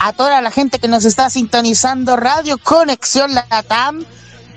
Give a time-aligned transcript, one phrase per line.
[0.00, 4.04] a toda la gente que nos está sintonizando Radio Conexión Latam,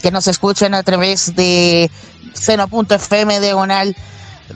[0.01, 1.91] que nos escuchen a través de
[2.33, 3.95] seno.fm diagonal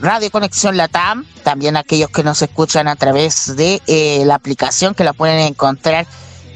[0.00, 5.04] Radio Conexión Latam, también aquellos que nos escuchan a través de eh, la aplicación que
[5.04, 6.04] la pueden encontrar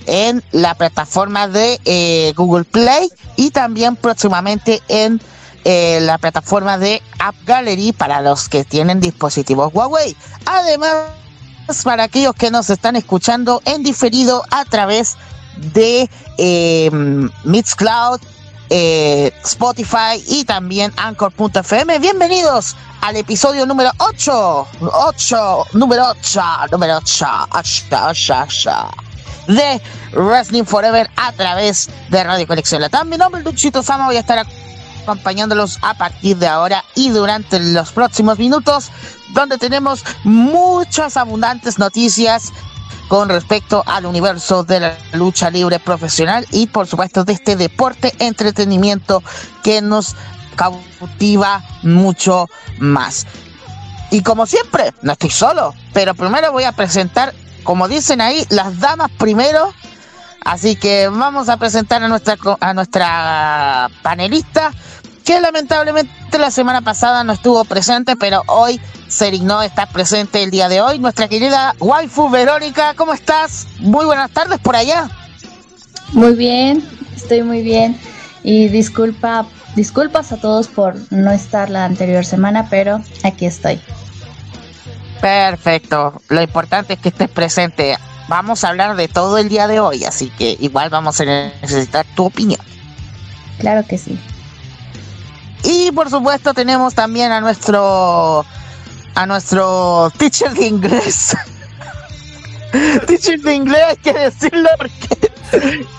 [0.06, 5.20] en la plataforma de eh, Google Play y también próximamente en
[5.65, 10.16] eh, la plataforma de App Gallery para los que tienen dispositivos Huawei.
[10.46, 11.10] Además,
[11.77, 15.16] para aquellos que nos están escuchando en diferido a través
[15.57, 16.91] de eh,
[17.45, 18.21] Mixcloud,
[18.71, 21.99] eh, Spotify y también Anchor.fm.
[21.99, 26.41] Bienvenidos al episodio número 8, 8, número 8,
[26.73, 28.71] número 8, 8, 8,
[29.49, 29.82] de
[30.13, 33.09] Wrestling Forever a través de Radio Conexión Latam.
[33.09, 34.38] Mi nombre es Luchito Sama, voy a estar
[35.02, 38.91] acompañándolos a partir de ahora y durante los próximos minutos,
[39.35, 42.52] donde tenemos muchas abundantes noticias
[43.09, 48.13] con respecto al universo de la lucha libre profesional y por supuesto de este deporte
[48.19, 49.23] entretenimiento
[49.63, 50.15] que nos
[50.57, 53.26] cautiva mucho más.
[54.10, 58.79] Y como siempre, no estoy solo, pero primero voy a presentar, como dicen ahí, las
[58.80, 59.73] damas primero.
[60.49, 64.72] Así que vamos a presentar a nuestra a nuestra panelista
[65.22, 70.50] que lamentablemente la semana pasada no estuvo presente, pero hoy se dignó estar presente el
[70.50, 71.00] día de hoy.
[71.00, 73.66] Nuestra querida waifu Verónica, ¿cómo estás?
[73.81, 75.10] Muy buenas tardes por allá.
[76.15, 76.82] Muy bien,
[77.15, 78.00] estoy muy bien.
[78.42, 83.82] Y disculpa, disculpas a todos por no estar la anterior semana, pero aquí estoy.
[85.20, 86.22] Perfecto.
[86.30, 87.98] Lo importante es que estés presente.
[88.28, 92.05] Vamos a hablar de todo el día de hoy, así que igual vamos a necesitar
[92.15, 92.61] tu opinión.
[93.59, 94.19] Claro que sí.
[95.65, 98.44] Y por supuesto tenemos también a nuestro
[99.15, 101.37] a nuestro teacher de inglés.
[103.06, 105.33] teacher de inglés hay que decirlo porque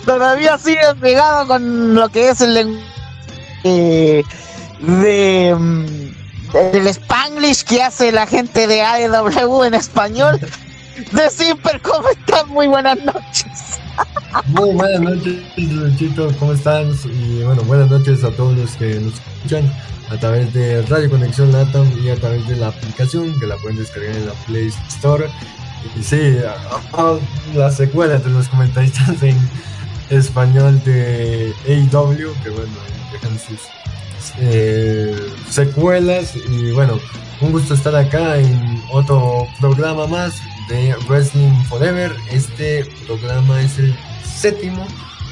[0.05, 2.89] todavía sigue pegado con lo que es el lenguaje
[3.63, 4.23] eh,
[4.79, 5.85] de, mm,
[6.71, 10.39] del spanglish que hace la gente de AEW en español.
[10.99, 12.49] De Simper, ¿cómo están?
[12.49, 13.79] Muy buenas noches.
[14.47, 15.37] Muy buenas noches,
[15.97, 16.91] Chito, ¿cómo están?
[17.05, 19.71] Y bueno, buenas noches a todos los que nos escuchan
[20.09, 23.77] a través de Radio Conexión Latam y a través de la aplicación que la pueden
[23.77, 25.29] descargar en la Play Store.
[25.97, 26.37] Y sí,
[27.55, 29.37] la secuela de los comentaristas en
[30.09, 32.73] español de AEW, que bueno,
[33.13, 33.61] dejan sus
[34.39, 35.15] eh,
[35.49, 36.35] secuelas.
[36.35, 36.99] Y bueno,
[37.39, 40.33] un gusto estar acá en otro programa más
[40.69, 42.15] de Wrestling Forever.
[42.31, 44.85] Este programa es el séptimo,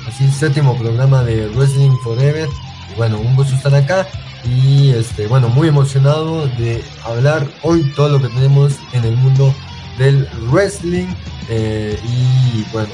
[0.07, 2.49] así séptimo programa de Wrestling Forever.
[2.91, 4.07] Y bueno, un gusto estar acá
[4.43, 9.53] y este bueno, muy emocionado de hablar hoy todo lo que tenemos en el mundo
[9.97, 11.07] del wrestling
[11.49, 12.93] eh, y bueno,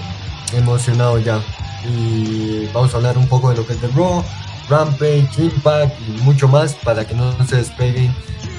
[0.53, 1.41] emocionado ya.
[1.85, 4.23] Y vamos a hablar un poco de lo que es de Raw,
[4.69, 8.13] Rampage, Impact y mucho más para que no se despeguen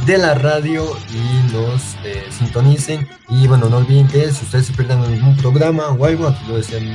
[0.06, 3.08] de la radio y nos eh, sintonicen.
[3.28, 6.56] Y bueno, no olviden que si ustedes se pierdan algún programa o algo, aquí lo
[6.56, 6.94] decía mi,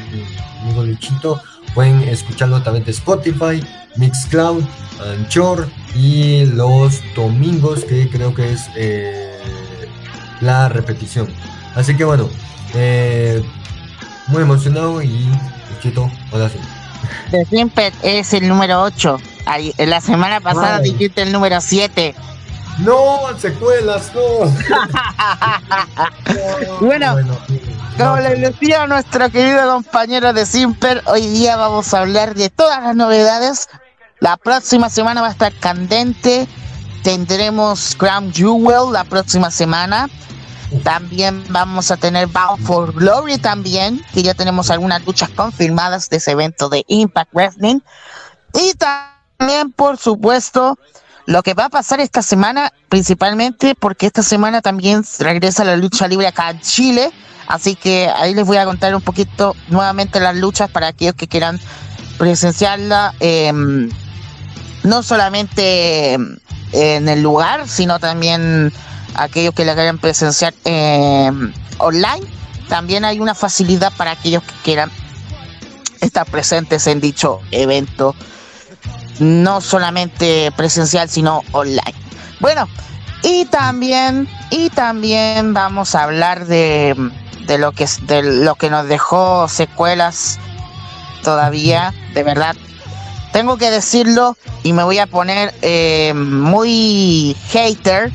[0.62, 1.42] amigo Luchito,
[1.74, 3.64] pueden escucharlo a través de Spotify,
[3.96, 4.64] Mixcloud,
[5.02, 9.40] Anchor y los domingos, que creo que es eh,
[10.42, 11.28] la repetición.
[11.76, 12.30] Así que bueno,
[12.76, 13.44] eh,
[14.28, 15.28] muy emocionado y
[15.74, 16.60] Luchito, ahora sí.
[17.32, 19.18] De siempre es el número 8.
[19.78, 22.14] La semana pasada dijiste el número 7.
[22.80, 24.22] No, secuelas, no.
[26.80, 27.18] bueno,
[27.98, 32.82] como les decía nuestro querido compañero de Simper, hoy día vamos a hablar de todas
[32.82, 33.68] las novedades.
[34.20, 36.48] La próxima semana va a estar candente.
[37.04, 40.08] Tendremos Crown Jewel la próxima semana.
[40.84, 46.18] También vamos a tener Bound for Glory también, que ya tenemos algunas luchas confirmadas de
[46.18, 47.80] ese evento de Impact Wrestling.
[48.54, 50.78] Y también, por supuesto,
[51.30, 56.08] lo que va a pasar esta semana, principalmente porque esta semana también regresa la lucha
[56.08, 57.12] libre acá en Chile,
[57.48, 61.28] así que ahí les voy a contar un poquito nuevamente las luchas para aquellos que
[61.28, 61.60] quieran
[62.18, 63.92] presenciarla, em,
[64.82, 66.16] no solamente
[66.72, 68.74] en el lugar, sino también
[69.14, 72.26] aquellos que la quieran presenciar em, online.
[72.70, 74.90] También hay una facilidad para aquellos que quieran
[76.02, 78.16] estar presentes en dicho evento
[79.20, 81.94] no solamente presencial, sino online.
[82.40, 82.68] Bueno,
[83.24, 86.96] y también, y también vamos a hablar de,
[87.46, 90.40] de lo que de lo que nos dejó secuelas
[91.24, 92.56] todavía, de verdad.
[93.34, 98.12] Tengo que decirlo y me voy a poner eh, muy hater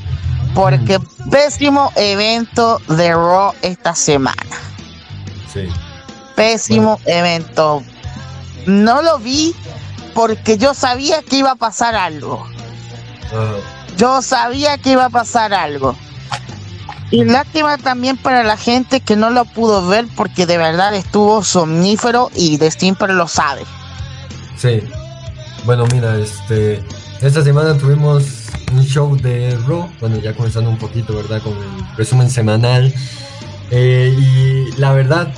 [0.54, 0.98] porque
[1.30, 4.56] pésimo evento de Raw esta semana.
[5.52, 5.68] Sí.
[6.34, 7.82] Pésimo evento.
[8.66, 9.54] No lo vi
[10.14, 12.46] porque yo sabía que iba a pasar algo.
[13.96, 15.96] Yo sabía que iba a pasar algo.
[17.10, 21.44] Y lástima también para la gente que no lo pudo ver porque de verdad estuvo
[21.44, 23.62] somnífero y The pero lo sabe.
[24.56, 24.82] Sí.
[25.64, 26.82] Bueno, mira, este
[27.20, 28.24] esta semana tuvimos
[28.72, 31.40] un show de Raw, bueno, ya comenzando un poquito, ¿verdad?
[31.42, 32.92] Con el resumen semanal.
[33.70, 35.32] Eh, y la verdad,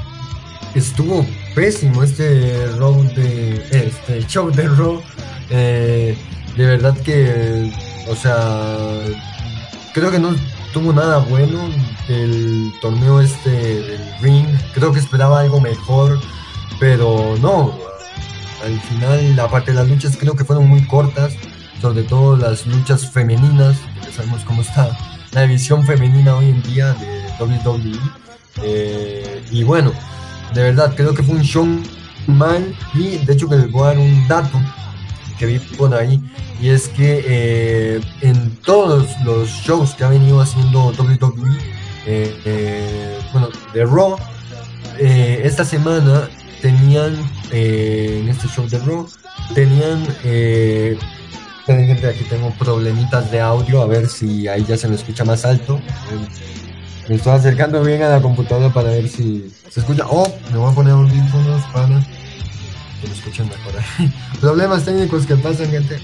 [0.75, 5.03] estuvo pésimo este Raw de este show de Raw.
[5.49, 6.17] Eh,
[6.55, 7.73] de verdad que,
[8.09, 8.77] o sea,
[9.95, 10.37] creo que no
[10.75, 11.71] tuvo nada bueno
[12.09, 14.47] el torneo este del ring.
[14.75, 16.21] Creo que esperaba algo mejor,
[16.79, 17.73] pero no.
[18.63, 21.33] Al final, aparte de las luchas, creo que fueron muy cortas,
[21.81, 24.91] sobre todo las luchas femeninas, ya sabemos cómo está
[25.33, 27.99] la división femenina hoy en día de WWE.
[28.63, 29.93] Eh, y bueno,
[30.55, 31.67] de verdad, creo que fue un show
[32.27, 32.75] mal.
[32.95, 34.61] Y de hecho, que les voy a dar un dato
[35.39, 36.21] que vi por ahí
[36.61, 41.51] y es que eh, en todos los shows que ha venido haciendo WWE,
[42.07, 44.17] eh, eh, bueno, de Raw,
[44.99, 46.31] esta semana
[46.63, 47.15] tenían,
[47.51, 49.07] en este show de Raw,
[49.55, 50.07] tenían,
[51.67, 55.45] gente, aquí tengo problemitas de audio, a ver si ahí ya se me escucha más
[55.45, 55.79] alto.
[57.09, 60.05] Me estoy acercando bien a la computadora para ver si se escucha.
[60.09, 61.87] Oh, me voy a poner audífonos para
[63.01, 63.75] que lo escuchen mejor.
[64.41, 66.01] Problemas técnicos que pasan, gente.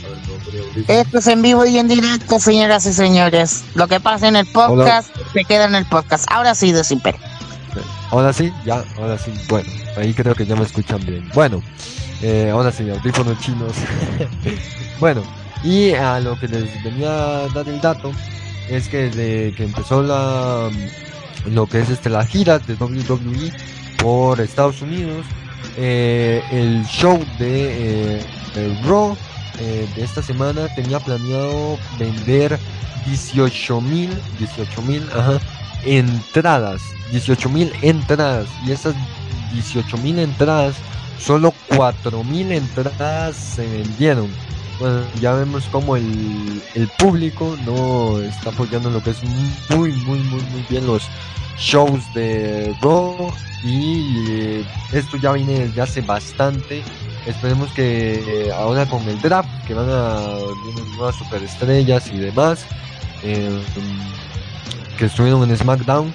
[0.87, 3.65] Esto es en vivo y en directo, señoras y señores.
[3.75, 6.25] Lo que pasa en el podcast se queda en el podcast.
[6.31, 7.17] Ahora sí, de Simper.
[8.13, 9.33] Ahora sí, ya, ahora sí.
[9.49, 11.29] Bueno, ahí creo que ya me escuchan bien.
[11.35, 11.63] Bueno,
[12.21, 13.73] eh, ahora sí, audífonos chinos.
[15.01, 15.23] bueno,
[15.65, 18.13] y a lo que les venía a dar el dato
[18.75, 20.71] es que desde que empezó la
[21.47, 23.53] lo que es este la gira de WWE
[23.99, 25.27] por Estados Unidos
[25.77, 29.17] eh, el show de eh, Raw
[29.59, 32.59] eh, de esta semana tenía planeado vender
[33.07, 35.03] 18 mil 18 mil
[35.85, 36.81] entradas
[37.11, 38.95] 18 mil entradas y esas
[39.53, 40.77] 18 mil entradas
[41.19, 44.29] solo 4 mil entradas se vendieron
[44.83, 49.23] bueno, ya vemos como el, el público no está apoyando lo que es
[49.71, 51.05] muy muy muy muy bien los
[51.57, 53.33] shows de Raw
[53.63, 56.83] y eh, esto ya viene desde hace bastante.
[57.27, 60.35] Esperemos que eh, ahora con el draft, que van a
[60.67, 62.67] venir nuevas superestrellas y demás,
[63.23, 63.63] eh,
[64.99, 66.13] que estuvieron en SmackDown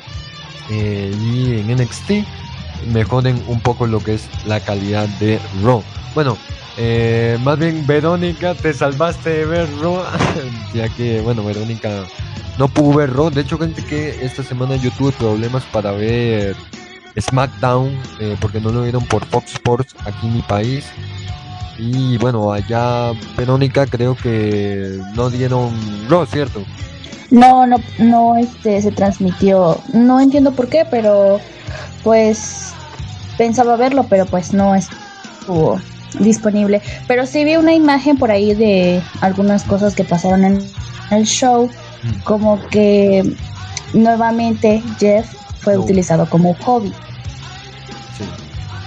[0.69, 2.27] y en NXT,
[2.91, 5.81] mejoren un poco lo que es la calidad de Raw.
[6.13, 6.37] Bueno,
[7.43, 10.03] más bien Verónica, te salvaste de ver Raw,
[10.73, 12.05] ya que, bueno, Verónica
[12.57, 13.29] no pudo ver Raw.
[13.29, 16.55] De hecho, gente que esta semana yo tuve problemas para ver
[17.19, 20.85] SmackDown, eh, porque no lo vieron por Fox Sports aquí en mi país.
[21.77, 25.71] Y bueno, allá Verónica creo que no dieron
[26.09, 26.63] Raw, ¿cierto?
[27.29, 29.79] No, no, no este, se transmitió.
[29.93, 31.39] No entiendo por qué, pero
[32.03, 32.73] pues
[33.37, 35.79] pensaba verlo, pero pues no estuvo
[36.19, 36.81] disponible.
[37.07, 40.59] Pero sí vi una imagen por ahí de algunas cosas que pasaron en
[41.11, 41.69] el show,
[42.03, 42.23] mm.
[42.23, 43.35] como que
[43.93, 45.27] nuevamente Jeff
[45.61, 46.93] fue utilizado como hobby.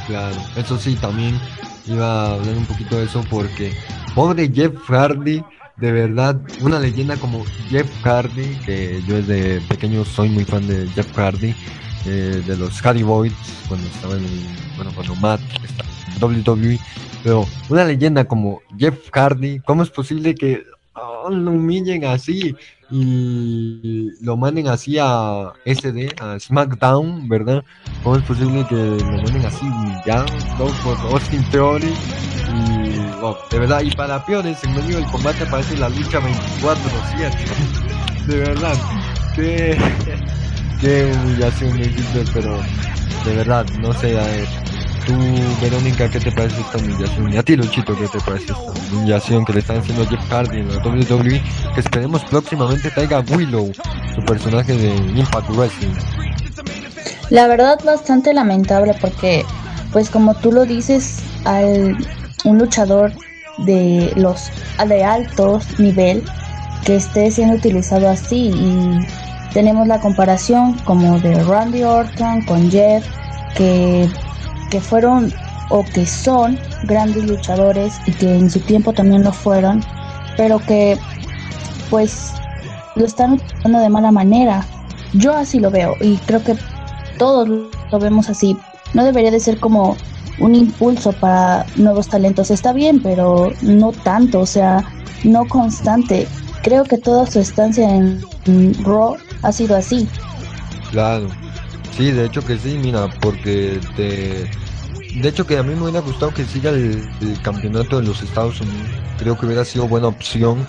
[0.06, 1.38] Claro, eso sí, también
[1.86, 3.72] iba a hablar un poquito de eso porque
[4.14, 5.42] pobre Jeff Hardy,
[5.76, 10.88] de verdad, una leyenda como Jeff Hardy, que yo desde pequeño soy muy fan de
[10.88, 11.54] Jeff Hardy,
[12.06, 13.32] eh, de los Hardy Boys,
[13.68, 14.26] cuando estaba en,
[14.76, 16.78] bueno, cuando Matt estaba en WWE,
[17.22, 20.62] pero una leyenda como Jeff Hardy, ¿cómo es posible que
[20.94, 22.56] oh, lo humillen así?
[22.90, 27.64] y lo manden así a SD, a SmackDown, ¿verdad?
[28.02, 29.64] ¿Cómo es posible que lo manden así
[30.04, 30.26] ya
[30.58, 30.72] por
[31.12, 31.94] Austin Theory?
[32.52, 32.90] Y
[33.52, 38.26] de verdad, y para peores, en medio del combate aparece la lucha 24-7.
[38.26, 38.74] de verdad,
[39.36, 39.78] qué,
[40.80, 41.78] qué humillación
[42.34, 42.58] pero
[43.24, 44.48] de verdad, no sé, a ver,
[45.06, 45.14] Tú,
[45.60, 47.32] Verónica, ¿qué te parece esta humillación?
[47.32, 50.58] Y a ti, Luchito, ¿qué te parece esta humillación que le están haciendo Jeff Hardy
[50.60, 51.42] en la WWE?
[51.74, 53.72] Que esperemos próximamente traiga Willow,
[54.14, 55.94] su personaje de Impact Wrestling.
[57.30, 59.44] La verdad, bastante lamentable porque,
[59.92, 61.96] pues como tú lo dices, al
[62.44, 63.12] un luchador
[63.58, 64.50] de los
[64.86, 66.24] de alto nivel
[66.84, 69.06] que esté siendo utilizado así y
[69.52, 73.04] tenemos la comparación como de Randy Orton con Jeff
[73.56, 74.08] que
[74.70, 75.32] que fueron
[75.70, 79.84] o que son grandes luchadores y que en su tiempo también lo fueron,
[80.36, 80.98] pero que
[81.90, 82.32] pues
[82.96, 84.66] lo están utilizando de mala manera.
[85.12, 86.56] Yo así lo veo y creo que
[87.18, 88.56] todos lo vemos así.
[88.94, 89.96] No debería de ser como
[90.38, 92.50] un impulso para nuevos talentos.
[92.50, 94.84] Está bien, pero no tanto, o sea,
[95.24, 96.26] no constante.
[96.62, 98.20] Creo que toda su estancia en,
[98.82, 100.08] Raw ha sido así.
[100.90, 101.28] Claro.
[101.96, 104.50] Sí, de hecho que sí, mira, porque te...
[105.20, 107.02] De hecho que a mí me hubiera gustado que siga el,
[107.42, 108.88] campeonato de los Estados Unidos.
[109.18, 110.66] Creo que hubiera sido buena opción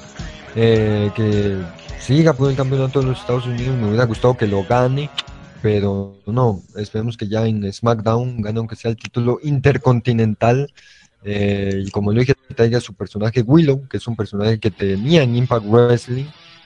[0.55, 1.59] eh, que
[1.99, 3.77] siga por el campeonato de los Estados Unidos.
[3.77, 5.09] Me hubiera gustado que lo gane
[5.61, 10.71] pero no, esperemos que ya en SmackDown gane aunque sea el título intercontinental.
[11.23, 15.21] Eh, y como lo dije, traiga su personaje Willow, que es un personaje que tenía
[15.21, 16.25] en Impact Wrestling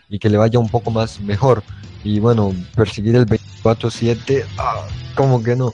[0.09, 1.63] y que le vaya un poco más mejor.
[2.03, 5.74] Y bueno, perseguir el 24-7, ah, como que no.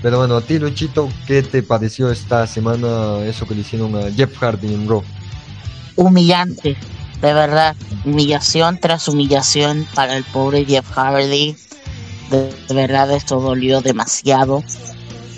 [0.00, 4.10] Pero bueno, a ti, Luchito, ¿qué te pareció esta semana eso que le hicieron a
[4.12, 5.02] Jeff Hardy en Raw?
[5.96, 6.76] Humillante,
[7.20, 7.76] de verdad.
[8.04, 11.56] Humillación tras humillación para el pobre Jeff Hardy
[12.30, 14.62] de, verdad esto dolió demasiado.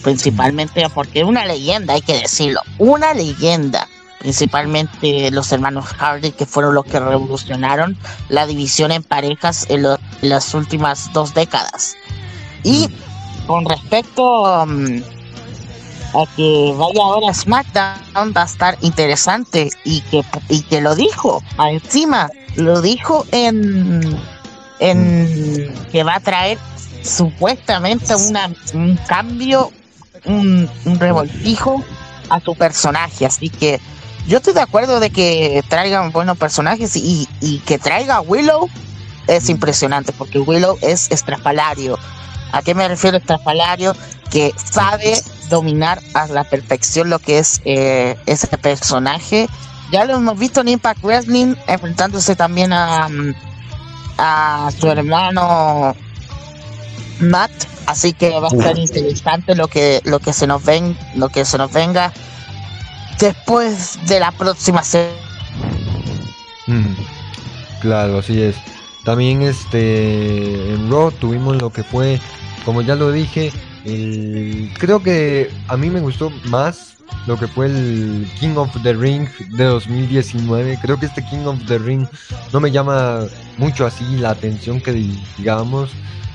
[0.03, 3.87] Principalmente porque una leyenda, hay que decirlo, una leyenda.
[4.21, 7.97] Principalmente los hermanos Hardy, que fueron los que revolucionaron
[8.29, 9.87] la división en parejas en,
[10.21, 11.97] las últimas dos décadas.
[12.63, 12.89] Y
[13.47, 15.03] con respecto um,
[16.15, 19.71] a que vaya ahora SmackDown, va a estar interesante.
[19.85, 24.19] Y que, y que lo dijo encima, lo dijo en,
[24.81, 26.59] en que va a traer
[27.03, 29.71] supuestamente una, un cambio,
[30.25, 31.83] un, revoltijo
[32.29, 33.27] a su personaje.
[33.27, 33.81] Así que
[34.27, 37.27] yo estoy de acuerdo de que traigan buenos personajes y,
[37.67, 38.69] que traiga a Willow
[39.27, 41.99] es impresionante porque Willow es estrafalario.
[42.53, 43.95] ¿A qué me refiero estrafalario?
[44.31, 49.49] Que sabe dominar a la perfección lo que es eh, ese personaje.
[49.93, 53.09] Ya lo hemos visto en Impact Wrestling enfrentándose también a,
[54.19, 55.95] a su hermano
[57.21, 57.51] Matt,
[57.87, 61.45] así que va a estar interesante lo que lo que se nos ven, lo que
[61.45, 62.13] se nos venga
[63.21, 65.15] después de la próxima serie.
[66.67, 66.95] Mm,
[67.81, 68.57] claro, así es.
[69.05, 72.21] También este en Raw tuvimos lo que fue,
[72.65, 73.53] como ya lo dije,
[74.79, 76.97] creo que a mí me gustó más
[77.27, 80.79] lo que fue el King of the Ring de 2019.
[80.81, 82.07] Creo que este King of the Ring
[82.53, 83.25] no me llama
[83.57, 84.93] mucho así la atención que
[85.39, 85.91] digamos.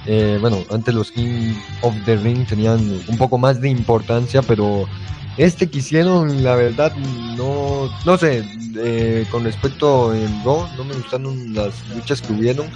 [0.07, 4.87] Eh, bueno, antes los King of the Ring tenían un poco más de importancia, pero
[5.37, 6.95] este que hicieron, la verdad,
[7.37, 8.43] no, no sé,
[8.77, 12.67] eh, con respecto en Raw, no me gustaron las luchas que hubieron.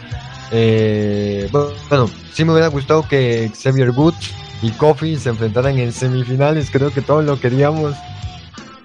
[0.51, 6.70] Eh, bueno, sí me hubiera gustado que Xavier Woods y Kofi se enfrentaran en semifinales,
[6.72, 7.96] creo que todos lo queríamos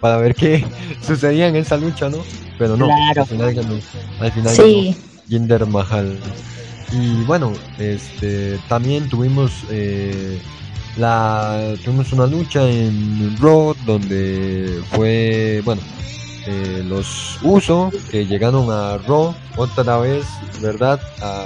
[0.01, 0.65] para ver qué
[1.07, 2.19] sucedía en esa lucha, ¿no?
[2.59, 3.79] Pero no, al final ganó,
[4.21, 4.97] al final sí.
[5.29, 6.19] Jinder Mahal.
[6.93, 10.39] Y bueno, este también tuvimos eh,
[10.97, 15.83] la tuvimos una lucha en Raw donde fue bueno
[16.47, 20.27] eh, los Uso que llegaron a Raw otra vez,
[20.61, 21.01] ¿verdad?
[21.23, 21.45] A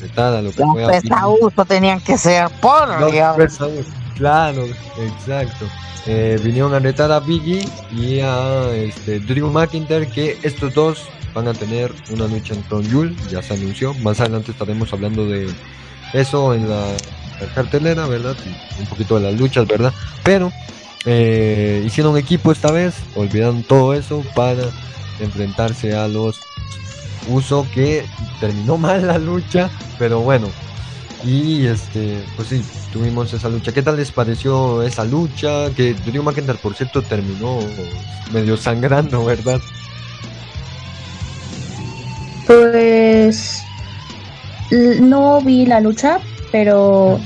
[0.00, 1.00] retar a lo que los fue
[1.40, 2.88] Uso tenían que ser por
[4.16, 4.64] Claro,
[4.98, 5.66] exacto.
[6.06, 11.48] Eh, vinieron a retar a Biggie y a este, Drew McIntyre que estos dos van
[11.48, 13.92] a tener una lucha en Crown Jewel, ya se anunció.
[13.94, 15.52] Más adelante estaremos hablando de
[16.14, 16.86] eso en la,
[17.54, 18.36] cartelera, ¿verdad?
[18.78, 19.92] un poquito de las luchas, ¿verdad?
[20.22, 20.52] Pero
[21.04, 24.64] eh, hicieron equipo esta vez, olvidaron todo eso para
[25.20, 26.40] enfrentarse a los
[27.28, 28.04] Uso que
[28.40, 30.48] terminó mal la lucha, pero bueno.
[31.24, 32.62] Y este, pues sí,
[32.92, 33.72] tuvimos esa lucha.
[33.72, 35.70] ¿Qué tal les pareció esa lucha?
[35.74, 37.58] Que Drew McIntyre, por cierto, terminó
[38.32, 39.60] medio sangrando, ¿verdad?
[42.46, 43.60] Pues
[45.00, 46.20] no vi la lucha,
[46.52, 47.18] pero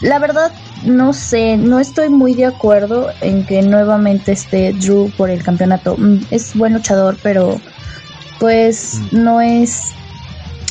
[0.00, 0.52] la verdad
[0.84, 5.96] no sé, no estoy muy de acuerdo en que nuevamente esté Drew por el campeonato.
[5.96, 7.60] Mm, es buen luchador, pero
[8.38, 9.22] pues mm.
[9.24, 9.92] no es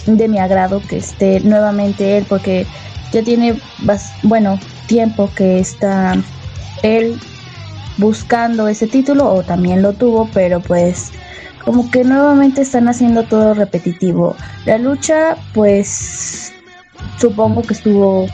[0.05, 2.65] de mi agrado que esté nuevamente él porque
[3.11, 3.59] ya tiene
[4.23, 6.15] bueno tiempo que está
[6.81, 7.19] él
[7.97, 11.11] buscando ese título o también lo tuvo, pero pues
[11.65, 14.37] como que nuevamente están haciendo todo repetitivo.
[14.65, 16.46] La lucha, pues
[17.19, 18.27] supongo que estuvo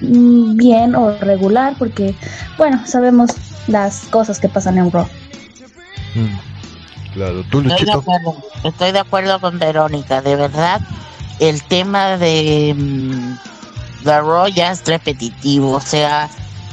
[0.00, 2.14] mm, bien o regular porque,
[2.56, 3.30] bueno, sabemos
[3.66, 5.06] las cosas que pasan en Raw.
[6.14, 10.80] Mm, claro, tú estoy de, acuerdo, estoy de acuerdo con Verónica, de verdad,
[11.40, 16.28] el tema de, mm, de Raw ya es repetitivo, o sea,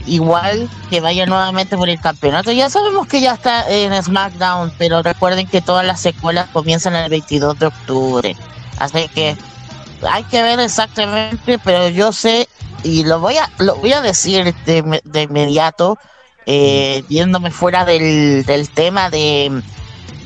[0.08, 2.52] igual que vaya nuevamente por el campeonato.
[2.52, 7.10] Ya sabemos que ya está en SmackDown, pero recuerden que todas las secuelas comienzan el
[7.10, 8.36] 22 de octubre.
[8.78, 9.36] Así que
[10.10, 12.48] hay que ver exactamente, pero yo sé
[12.84, 15.98] y lo voy a lo voy a decir de, de inmediato,
[16.46, 19.64] eh, viéndome fuera del, del tema de,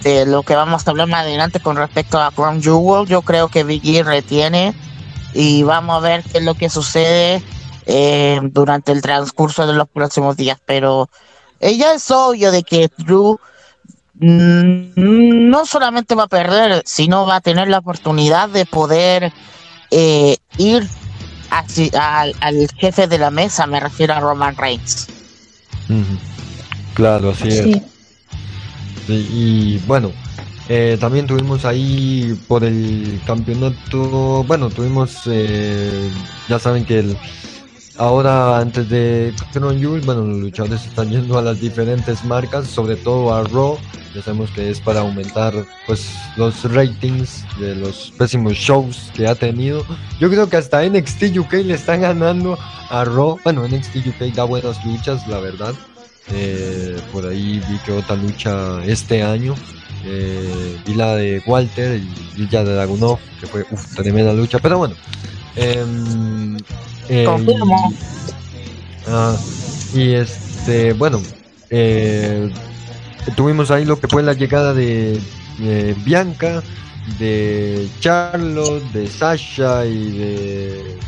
[0.03, 3.07] de lo que vamos a hablar más adelante con respecto a Crown Jewel.
[3.07, 4.73] Yo creo que Biggie retiene
[5.33, 7.41] y vamos a ver qué es lo que sucede
[7.85, 10.59] eh, durante el transcurso de los próximos días.
[10.65, 11.09] Pero
[11.59, 13.39] ella es obvio de que Drew
[14.15, 19.31] mm, no solamente va a perder, sino va a tener la oportunidad de poder
[19.91, 20.87] eh, ir
[21.49, 25.07] así, al, al jefe de la mesa, me refiero a Roman Reigns.
[26.93, 27.63] Claro, así es.
[27.63, 27.81] Sí.
[29.07, 30.11] Sí, y bueno,
[30.67, 36.11] eh, también tuvimos ahí por el campeonato, bueno, tuvimos, eh,
[36.47, 37.17] ya saben que el,
[37.99, 42.95] ahora antes de Crown Jewel, bueno, los luchadores están yendo a las diferentes marcas, sobre
[42.95, 43.77] todo a Raw,
[44.15, 45.53] ya sabemos que es para aumentar
[45.85, 49.85] pues los ratings de los pésimos shows que ha tenido.
[50.19, 52.57] Yo creo que hasta NXT UK le están ganando
[52.89, 55.75] a Raw, bueno, NXT UK da buenas luchas, la verdad.
[56.31, 59.55] Eh, por ahí vi que otra lucha este año.
[60.05, 64.59] Eh, vi la de Walter y vi ya de Dragunov, que fue uf, tremenda lucha.
[64.59, 64.95] Pero bueno.
[67.09, 67.91] Eh, Confirmo.
[67.91, 67.95] y,
[69.07, 69.35] ah,
[69.93, 71.21] y este, bueno.
[71.69, 72.51] eh,
[73.35, 75.19] tuvimos ahí lo que fue la llegada de,
[75.57, 76.63] de Bianca,
[77.19, 80.99] de Charlotte, de Sasha y de,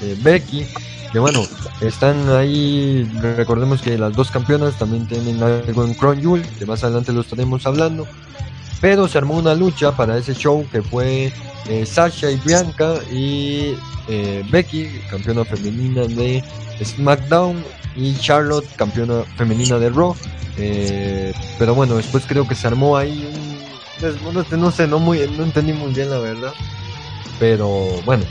[0.00, 0.66] de Becky.
[1.12, 1.46] Que bueno,
[1.80, 6.82] están ahí, recordemos que las dos campeonas también tienen algo en Crown Jewel, que más
[6.84, 8.06] adelante lo estaremos hablando.
[8.80, 11.32] Pero se armó una lucha para ese show que fue
[11.68, 13.74] eh, Sasha y Bianca y
[14.08, 16.44] eh, Becky, campeona femenina de
[16.82, 17.64] SmackDown,
[17.96, 20.14] y Charlotte, campeona femenina de Raw.
[20.58, 23.56] Eh, pero bueno, después creo que se armó ahí un
[24.58, 26.52] no sé, no, muy, no entendí muy bien la verdad.
[27.38, 28.24] Pero bueno,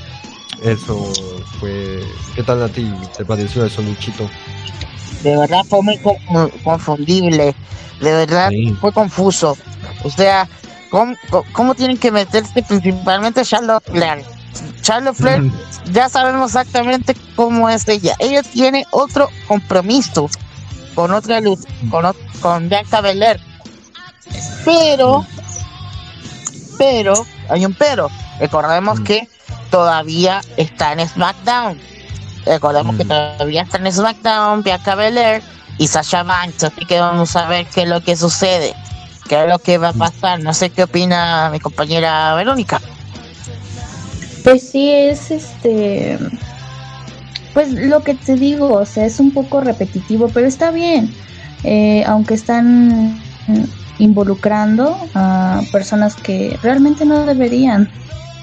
[0.62, 1.12] eso
[1.60, 2.04] fue.
[2.36, 4.30] ¿Qué tal a ti te pareció eso, Luchito?
[5.24, 6.18] De verdad fue muy co-
[6.64, 7.56] confundible.
[8.02, 8.76] De verdad Sí.
[8.80, 9.58] fue confuso.
[10.04, 10.48] O sea,
[10.90, 14.24] ¿cómo, tienen que meterse principalmente Charlotte Flair?
[14.82, 15.52] Charlotte Flair,
[15.92, 18.16] ya sabemos exactamente cómo es ella.
[18.20, 20.30] Ella tiene otro compromiso
[20.94, 22.06] con otra luz, con,
[22.42, 23.40] con Bianca Belair.
[24.64, 25.26] Pero,
[26.78, 27.14] pero,
[27.50, 28.10] hay un pero.
[28.40, 29.04] Recordemos Mm.
[29.04, 29.28] que
[29.72, 31.80] todavía está en SmackDown.
[32.46, 33.08] Recordemos que Mm.
[33.08, 35.42] todavía está en SmackDown, Bianca Belair
[35.78, 36.64] y Sasha Banks.
[36.66, 38.74] Así que vamos a ver qué es lo que sucede,
[39.28, 40.42] qué es lo que va a pasar.
[40.42, 42.80] No sé qué opina mi compañera Verónica.
[44.44, 46.20] Pues sí, es este.
[47.54, 51.14] Pues lo que te digo, o sea, es un poco repetitivo, pero está bien.
[51.64, 53.20] Eh, aunque están
[53.98, 57.90] involucrando a personas que realmente no deberían,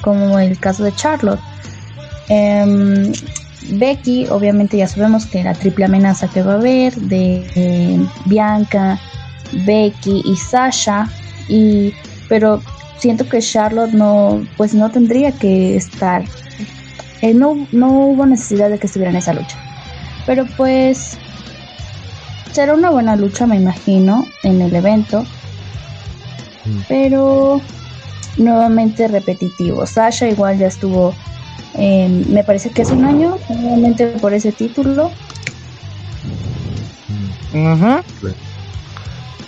[0.01, 1.41] como el caso de Charlotte.
[2.29, 3.13] Em,
[3.71, 8.99] Becky, obviamente ya sabemos que la triple amenaza que va a haber de eh, Bianca,
[9.67, 11.09] Becky y Sasha,
[11.49, 11.93] y
[12.29, 12.63] pero
[12.99, 16.25] siento que Charlotte no, pues no tendría que estar.
[17.21, 19.57] Eh, no, no hubo necesidad de que estuviera en esa lucha.
[20.27, 21.19] Pero pues
[22.53, 25.25] será una buena lucha, me imagino, en el evento.
[26.65, 26.81] Mm.
[26.89, 27.61] Pero
[28.37, 29.87] nuevamente repetitivo.
[29.87, 31.15] Sasha igual ya estuvo,
[31.75, 35.19] en- me parece que hace un año, nuevamente por ese título.
[37.53, 38.03] Ujú.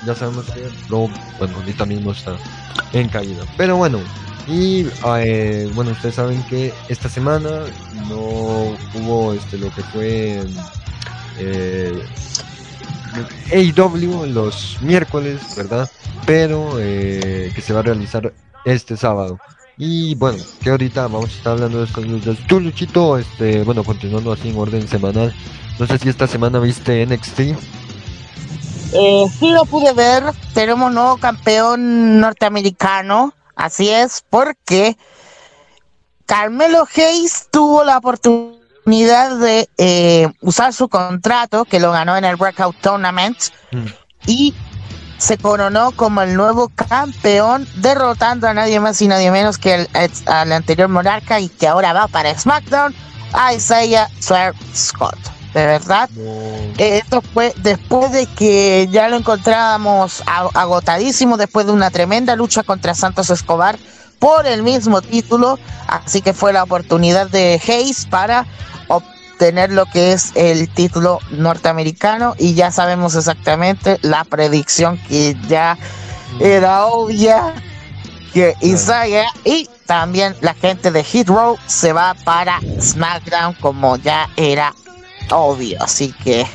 [0.06, 2.38] ya sabemos que Raw, bueno ahorita mismo está
[2.93, 3.43] en caída.
[3.58, 3.99] Pero bueno
[4.47, 7.65] y eh, bueno ustedes saben que esta semana
[8.08, 10.43] no hubo este lo que fue
[11.38, 12.03] eh,
[13.51, 15.89] AEW los miércoles verdad
[16.25, 18.34] pero eh, que se va a realizar
[18.65, 19.39] este sábado.
[19.77, 22.37] Y bueno, que ahorita vamos a estar hablando de luchas.
[22.47, 25.33] Tú, Luchito, este, bueno, continuando así en orden semanal.
[25.77, 27.39] No sé si esta semana viste NXT.
[28.93, 30.23] Eh, sí lo pude ver.
[30.53, 33.33] Tenemos nuevo campeón norteamericano.
[33.55, 34.97] Así es, porque
[36.25, 42.35] Carmelo Hayes tuvo la oportunidad de eh, usar su contrato que lo ganó en el
[42.35, 43.37] Breakout Tournament
[43.71, 43.85] Mm.
[44.27, 44.53] y
[45.17, 49.89] se coronó como el nuevo campeón, derrotando a nadie más y nadie menos que el,
[50.25, 52.93] al anterior monarca y que ahora va para SmackDown,
[53.34, 55.17] a Isaiah Swerve Scott.
[55.53, 61.89] De verdad, eh, Esto fue después de que ya lo encontrábamos agotadísimo después de una
[61.89, 63.80] tremenda lucha contra Santos Escobar
[64.19, 68.45] por el mismo título, así que fue la oportunidad de Hayes para
[68.88, 69.16] obtener
[69.69, 75.78] lo que es el título norteamericano y ya sabemos exactamente la predicción que ya
[76.39, 77.54] era obvia
[78.34, 84.28] que Isaiah y también la gente de Hit Row se va para SmackDown como ya
[84.38, 84.73] era
[85.30, 86.45] obvio, así que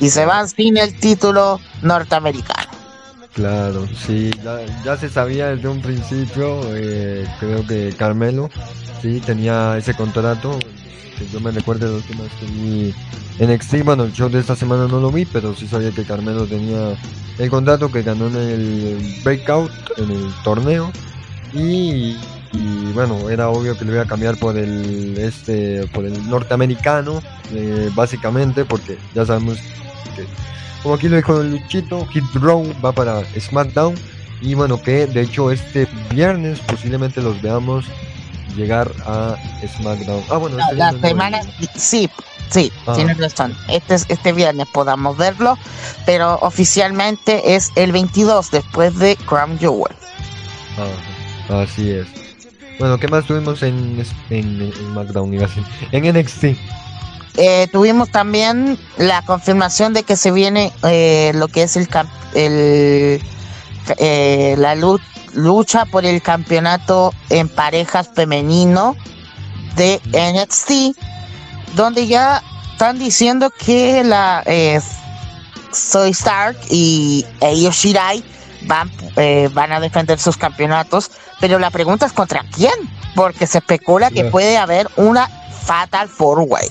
[0.00, 2.68] y se van sin el título norteamericano.
[3.32, 8.48] Claro, sí, ya, ya se sabía desde un principio, eh, creo que Carmelo,
[9.02, 10.58] sí, tenía ese contrato,
[11.14, 12.94] que yo me recuerdo la última vez que vi
[13.44, 16.46] NXT, bueno, el show de esta semana no lo vi, pero sí sabía que Carmelo
[16.46, 16.96] tenía
[17.38, 20.92] el contrato que ganó en el Breakout, en el torneo,
[21.52, 22.16] y,
[22.52, 27.22] y, bueno, era obvio que lo iba a cambiar por el, este, por el norteamericano,
[27.52, 29.58] eh, básicamente, porque ya sabemos
[30.16, 30.26] que
[30.84, 33.94] como aquí lo dijo Luchito, Hit Row va para SmackDown.
[34.42, 37.86] Y bueno, que de hecho este viernes posiblemente los veamos
[38.56, 39.36] llegar a
[39.76, 40.22] SmackDown.
[40.30, 41.40] Ah, bueno, La, este la no, semana,
[41.76, 42.08] sí,
[42.50, 42.94] sí, Ah.
[42.94, 43.56] tienes razón.
[43.68, 45.58] Este, es- este viernes podamos verlo,
[46.06, 49.94] pero oficialmente es el 22 después de Crown Jewel.
[51.48, 52.06] Ajá, así es.
[52.78, 55.32] Bueno, ¿qué más tuvimos en, en, en SmackDown?
[55.34, 56.44] Iba a decir, En NXT.
[57.36, 61.88] Eh, tuvimos también la confirmación de que se viene eh, lo que es el,
[62.34, 63.20] el
[63.98, 65.00] eh, la lu-
[65.34, 68.96] lucha por el campeonato en parejas femenino
[69.76, 70.98] de NXT,
[71.74, 72.42] donde ya
[72.72, 74.80] están diciendo que la eh,
[75.72, 78.24] Soy Stark y Io Shirai
[78.62, 82.72] van, eh, van a defender sus campeonatos, pero la pregunta es contra quién,
[83.14, 85.28] porque se especula que puede haber una
[85.64, 86.68] Fatal Four Way.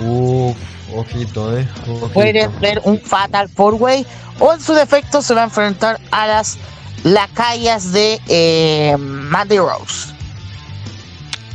[0.00, 0.56] Uf,
[0.94, 1.68] ojito, eh.
[1.82, 2.08] ojito.
[2.08, 4.06] puede ver un Fatal Four Way
[4.40, 6.58] o en su defecto se va a enfrentar a las
[7.04, 10.12] lacayas de eh, Mandy Rose.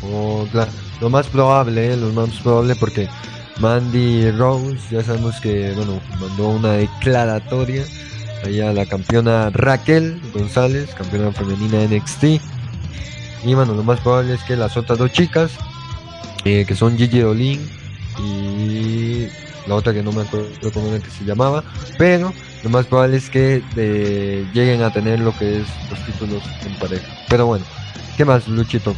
[0.02, 0.48] Oh.
[1.02, 3.08] Lo más probable, lo más probable porque
[3.60, 7.84] Mandy Rose, ya sabemos que, bueno, mandó una declaratoria
[8.46, 12.42] ahí a la campeona Raquel González, campeona femenina NXT.
[13.46, 15.52] Y bueno, lo más probable es que las otras dos chicas,
[16.44, 17.70] eh, que son Gigi Dolin
[18.22, 19.28] y
[19.70, 21.64] la otra que no me acuerdo cómo era que se llamaba,
[21.96, 26.44] pero lo más probable es que eh, lleguen a tener lo que es los títulos
[26.66, 27.08] en pareja.
[27.30, 27.66] Pero bueno,
[28.18, 28.98] ¿qué más, Luchito?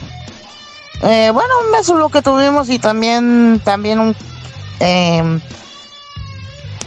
[1.04, 4.16] Eh, bueno, eso es lo que tuvimos y también también un
[4.80, 5.40] eh,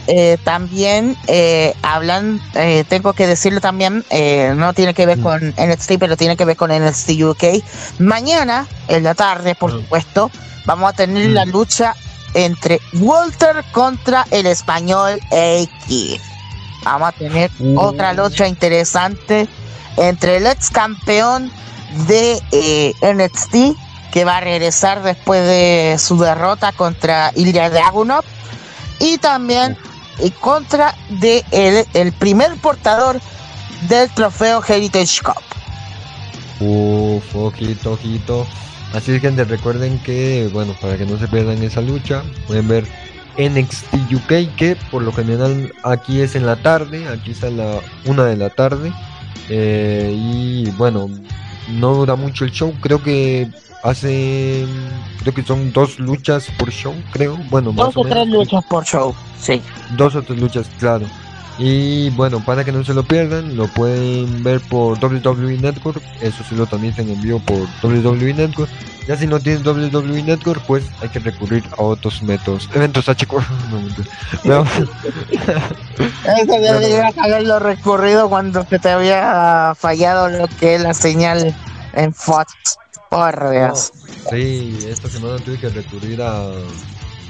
[0.07, 5.23] eh, también eh, hablan, eh, tengo que decirlo también, eh, no tiene que ver Mm.
[5.23, 7.43] con NXT, pero tiene que ver con NXT UK.
[7.99, 9.81] Mañana, en la tarde, por Mm.
[9.81, 10.31] supuesto,
[10.65, 11.33] vamos a tener Mm.
[11.33, 11.95] la lucha
[12.35, 16.21] entre Walter contra el español X.
[16.83, 19.47] Vamos a tener otra lucha interesante
[19.97, 21.51] entre el ex campeón
[22.07, 23.77] de eh, NXT
[24.11, 28.23] que va a regresar después de su derrota contra Ilya Dragunov
[28.99, 29.77] y también
[30.19, 33.19] y contra de el, el primer portador
[33.89, 35.41] del trofeo Heritage Cup.
[36.59, 38.47] Uf, ojito, ojito.
[38.95, 42.85] Así es, gente, recuerden que, bueno, para que no se pierdan esa lucha, pueden ver
[43.37, 48.23] NXT UK, que por lo general aquí es en la tarde, aquí está la una
[48.23, 48.93] de la tarde.
[49.49, 51.09] Eh, y bueno,
[51.73, 53.49] no dura mucho el show, creo que
[53.83, 54.65] hace,
[55.19, 57.37] creo que son dos luchas por show, creo.
[57.49, 59.61] Bueno, más Dos o o tres luchas por show, sí.
[59.97, 61.05] Dos o tres luchas, claro.
[61.57, 66.01] Y bueno, para que no se lo pierdan, lo pueden ver por WWE Network.
[66.21, 68.69] Eso sí lo transmiten en vivo por WWE Network.
[69.07, 72.69] Ya si no tienen WWE Network, pues hay que recurrir a otros métodos.
[72.73, 73.33] Eventos HQ.
[74.43, 74.63] No.
[74.63, 74.63] No,
[76.37, 81.55] Eso debería haberlo recorrido cuando se te había fallado lo que es la señal
[81.93, 82.53] en Fox.
[83.09, 83.93] Por Dios.
[84.29, 86.49] sí, esta semana tuve que recurrir a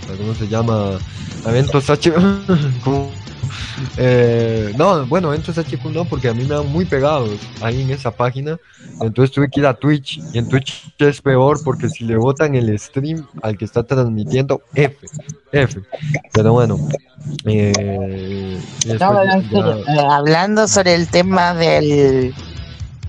[0.06, 1.02] ¿cómo se llama?
[1.44, 2.13] Eventos H.
[2.82, 3.15] ¿Cómo?
[3.98, 7.91] Eh, no, bueno, a HQ no, porque a mí me dan muy pegados ahí en
[7.91, 8.58] esa página.
[9.00, 10.24] Entonces tuve que ir a Twitch.
[10.32, 14.63] Y en Twitch es peor porque si le botan el stream al que está transmitiendo,
[14.74, 15.10] F.
[15.52, 15.82] F.
[16.34, 16.82] Pero bueno.
[17.46, 18.60] eh,
[19.00, 22.34] No, ya- eh, hablando sobre el tema del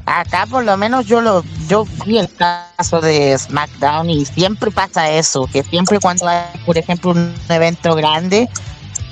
[0.06, 5.10] acá por lo menos yo lo yo vi el caso de SmackDown y siempre pasa
[5.10, 8.48] eso que siempre cuando hay por ejemplo un evento grande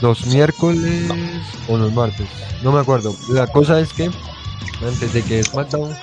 [0.00, 1.10] los miércoles
[1.68, 2.26] o los martes,
[2.62, 3.14] no me acuerdo.
[3.30, 4.10] La cosa es que
[4.86, 5.94] antes de que SmackDown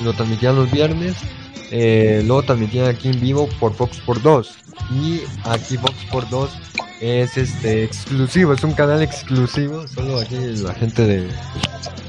[0.00, 1.16] lo transmitían los viernes,
[1.70, 4.54] eh, lo transmitían aquí en vivo por Fox por 2
[4.90, 6.50] y aquí Fox por 2
[7.00, 11.28] es este exclusivo, es un canal exclusivo, solo aquí la gente de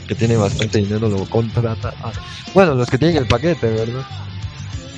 [0.07, 1.93] que tiene bastante dinero lo contrata.
[2.03, 2.11] Ah,
[2.53, 4.05] bueno, los que tienen el paquete, ¿verdad?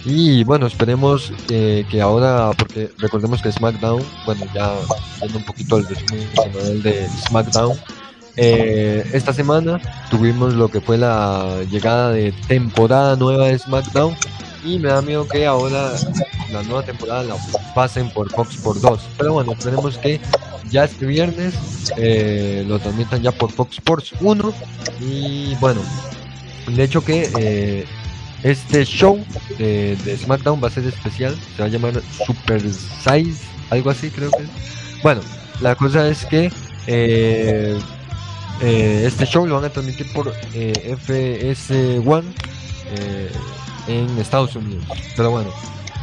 [0.05, 4.75] Y bueno, esperemos eh, que ahora, porque recordemos que SmackDown, bueno, ya
[5.19, 7.75] viendo un poquito el resumen de SmackDown,
[8.37, 14.15] eh, esta semana tuvimos lo que fue la llegada de temporada nueva de SmackDown
[14.63, 15.91] y me da miedo que ahora
[16.51, 17.35] la nueva temporada la
[17.73, 19.01] pasen por Fox por 2.
[19.17, 20.19] Pero bueno, esperemos que
[20.69, 21.55] ya este viernes
[21.97, 24.53] eh, lo transmitan ya por Fox Sports 1
[25.01, 25.81] y bueno,
[26.67, 27.85] de hecho que eh,
[28.45, 29.19] este show
[29.57, 34.29] de, SmackDown va a ser especial, se va a llamar Super Size, algo así creo
[34.29, 34.49] que es.
[35.01, 35.21] Bueno,
[35.61, 36.51] la cosa es que
[36.85, 37.75] eh,
[38.61, 42.23] eh, este show lo van a transmitir por eh, FS1
[42.91, 43.31] eh,
[43.87, 44.85] en Estados Unidos.
[45.17, 45.51] Pero bueno,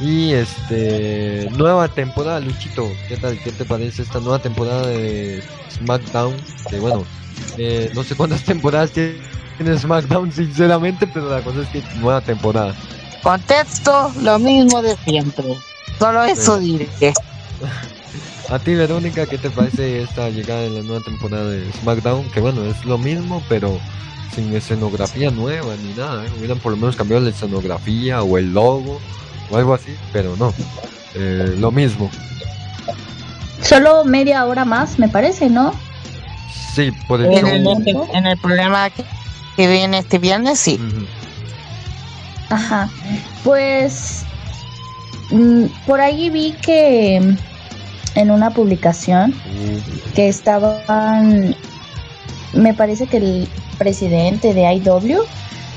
[0.00, 3.38] y este nueva temporada, Luchito, ¿qué tal?
[3.38, 6.34] ¿Qué te parece esta nueva temporada de SmackDown?
[6.68, 7.04] Que bueno,
[7.94, 9.14] no sé cuántas temporadas tiene
[9.78, 12.74] SmackDown, sinceramente, pero la cosa es que nueva temporada.
[13.22, 15.56] contexto lo mismo de siempre
[16.02, 16.88] solo eso diré
[18.48, 22.28] A ti, Verónica, ¿qué te parece esta llegada de la nueva temporada de SmackDown?
[22.30, 23.78] Que bueno, es lo mismo, pero
[24.34, 26.24] sin escenografía nueva ni nada.
[26.26, 26.28] ¿eh?
[26.36, 29.00] Hubieran por lo menos cambiado la escenografía o el logo
[29.48, 30.52] o algo así, pero no.
[31.14, 32.10] Eh, lo mismo.
[33.60, 35.72] Solo media hora más, me parece, ¿no?
[36.74, 37.66] Sí, por el en el,
[38.12, 39.04] en el programa que,
[39.62, 40.80] que viene este viernes sí.
[42.50, 42.90] Ajá.
[43.44, 44.24] Pues
[45.30, 47.36] mm, por ahí vi que
[48.16, 49.32] en una publicación
[50.16, 51.54] que estaban,
[52.54, 53.48] me parece que el
[53.78, 55.22] presidente de IW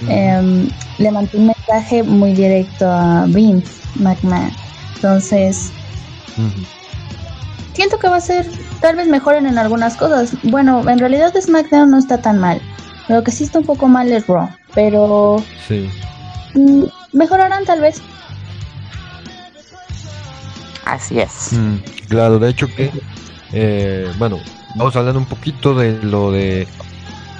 [0.09, 0.67] em,
[0.97, 4.51] le mandó un mensaje muy directo a Vince McMahon.
[4.95, 5.69] Entonces,
[7.73, 8.47] siento que va a ser
[8.81, 10.31] tal vez mejoren en algunas cosas.
[10.41, 12.59] Bueno, en realidad SmackDown no está tan mal.
[13.07, 15.37] Lo que sí está un poco mal es Raw, pero
[15.67, 15.89] Sí.
[16.53, 18.01] mm, mejorarán tal vez.
[20.85, 21.77] así es Mm,
[22.09, 22.91] claro, de hecho que,
[23.51, 24.39] eh, bueno,
[24.75, 26.67] vamos a hablar un poquito de lo de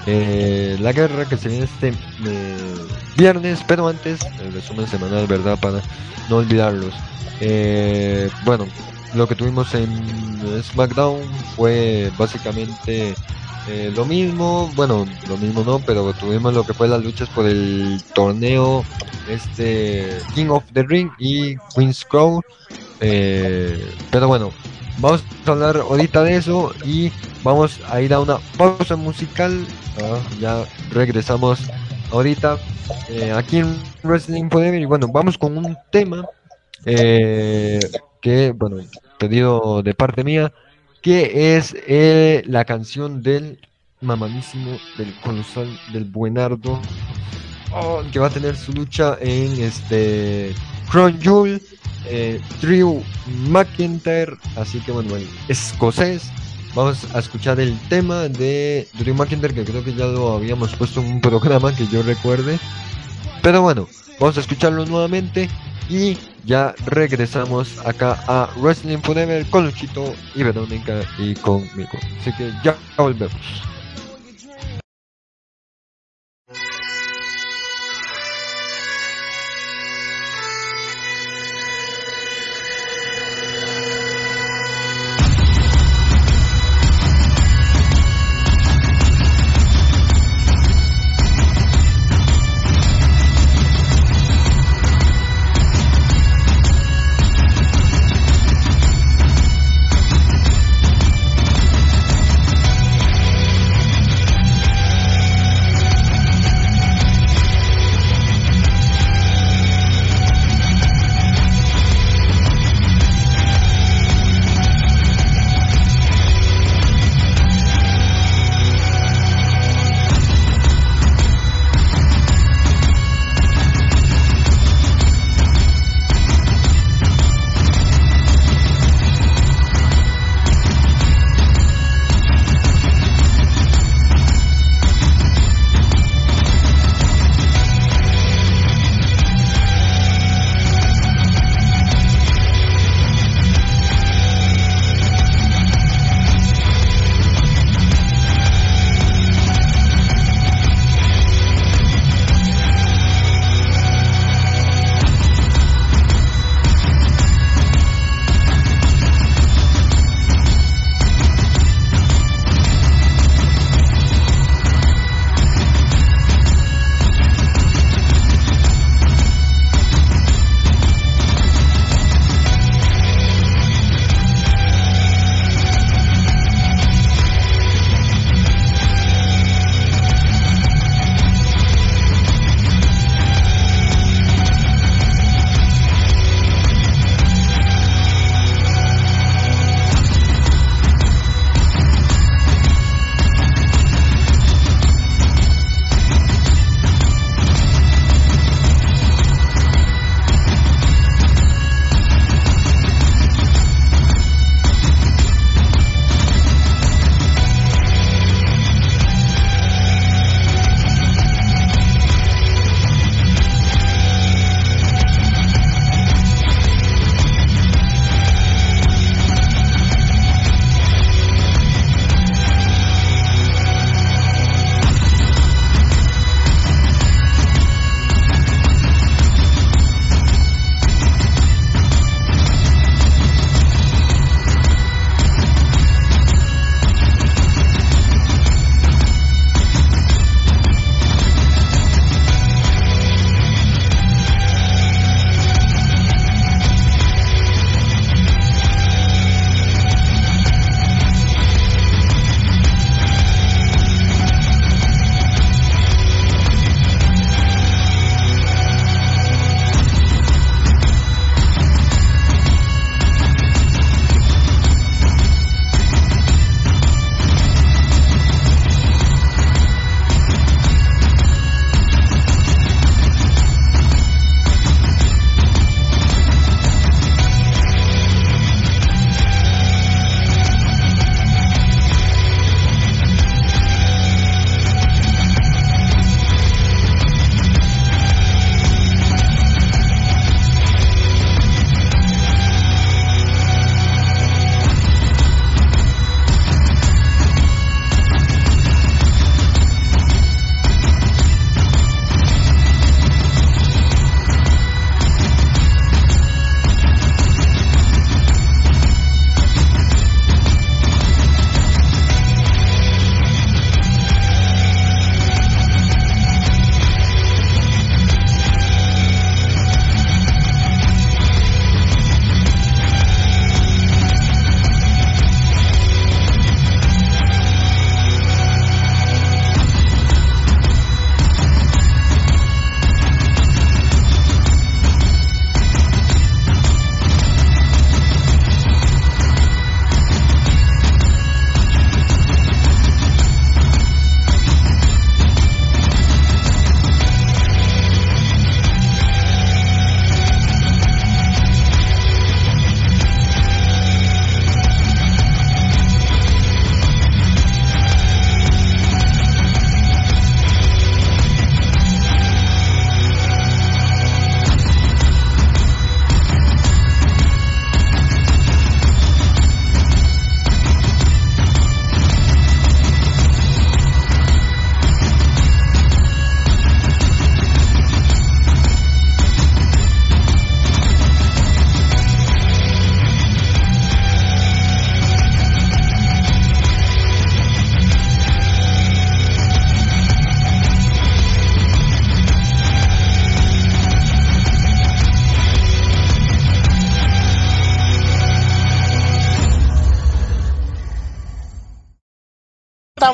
[0.07, 1.93] eh, la guerra que se viene este
[2.25, 2.75] eh,
[3.17, 5.57] viernes, pero antes, el resumen semanal, ¿verdad?
[5.59, 5.81] Para
[6.29, 6.95] no olvidarlos.
[7.39, 8.67] Eh, bueno,
[9.13, 13.15] lo que tuvimos en SmackDown fue básicamente
[13.67, 17.45] eh, lo mismo, bueno, lo mismo no, pero tuvimos lo que fue las luchas por
[17.45, 18.83] el torneo
[19.27, 22.41] este King of the Ring y Queen's Crown.
[23.01, 24.51] Eh, pero bueno,
[24.99, 27.11] vamos a hablar ahorita de eso y
[27.43, 29.65] vamos a ir a una pausa musical.
[30.01, 31.59] Ah, ya regresamos
[32.11, 32.57] ahorita
[33.09, 36.25] eh, aquí en Wrestling Forever y bueno, vamos con un tema
[36.85, 37.79] eh,
[38.21, 38.77] que, bueno,
[39.17, 40.51] pedido de parte mía
[41.05, 43.59] que es eh, la canción del
[44.01, 46.81] mamadísimo, del colosal, del buenardo,
[47.71, 50.55] oh, que va a tener su lucha en este
[50.89, 51.61] Crown Jewel,
[52.07, 53.03] eh, Drew
[53.49, 56.31] McIntyre, así que bueno, el escocés.
[56.73, 61.01] Vamos a escuchar el tema de Drew McIntyre, que creo que ya lo habíamos puesto
[61.01, 62.57] en un programa que yo recuerde.
[63.43, 63.87] Pero bueno,
[64.19, 65.51] vamos a escucharlo nuevamente
[65.87, 71.99] y ya regresamos acá a Wrestling Forever con Luchito y Verónica y conmigo.
[72.19, 73.74] Así que ya volvemos.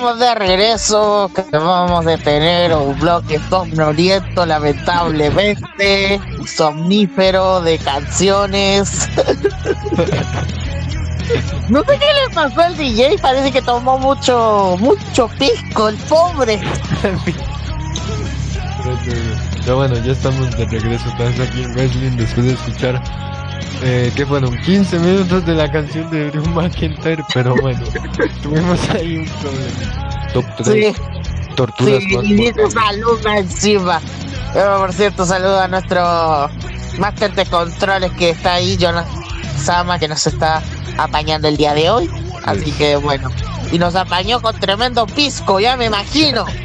[0.01, 9.07] Estamos de regreso, que vamos a tener un bloque somnoliento, lamentablemente, somnífero de canciones.
[11.69, 16.59] no sé qué le pasó al DJ, parece que tomó mucho, mucho pisco, el pobre.
[19.63, 22.99] Pero bueno, ya estamos de regreso vez aquí en Wrestling después de escuchar
[23.83, 27.81] eh, que fueron 15 minutos de la canción de Drew McIntyre, pero bueno,
[28.43, 30.27] tuvimos ahí un problema.
[30.33, 30.95] Top 3.
[30.95, 31.01] Sí.
[31.55, 32.73] Torturas Sí, más y dice mortales.
[32.73, 34.01] salud encima.
[34.53, 36.49] Pero, por cierto, saludo a nuestro
[36.97, 39.05] máster de controles que está ahí, Jonas
[39.57, 40.61] Sama, que nos está
[40.97, 42.09] apañando el día de hoy.
[42.45, 43.29] Así que bueno,
[43.71, 46.45] y nos apañó con tremendo pisco, ya me imagino.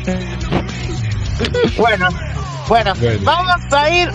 [1.77, 2.09] Bueno,
[2.67, 3.21] bueno, Bueno.
[3.25, 4.09] vamos a ir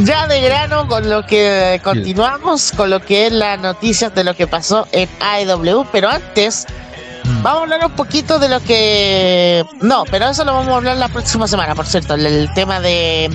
[0.00, 4.34] ya de grano con lo que continuamos, con lo que es las noticias de lo
[4.34, 6.66] que pasó en AEW, pero antes
[7.24, 7.42] Mm.
[7.42, 9.64] Vamos a hablar un poquito de lo que...
[9.80, 13.30] No, pero eso lo vamos a hablar la próxima semana, por cierto, el, tema de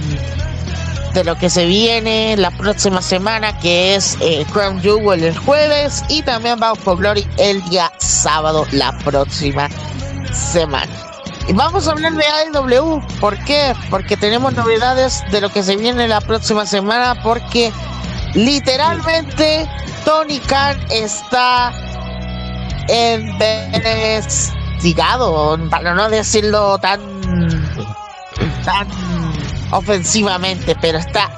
[1.13, 6.03] de lo que se viene la próxima semana, que es eh, Crown Jewel el jueves
[6.09, 9.67] y también Bound for Glory el día sábado la próxima
[10.31, 11.06] semana.
[11.47, 13.73] Y vamos a hablar de AEW, ¿por qué?
[13.89, 17.71] Porque tenemos novedades de lo que se viene la próxima semana, porque
[18.33, 19.65] literalmente
[20.03, 21.73] Tony Khan está
[23.73, 26.99] investigado, para no decirlo tan
[28.65, 28.87] tan
[29.71, 31.29] ofensivamente, pero está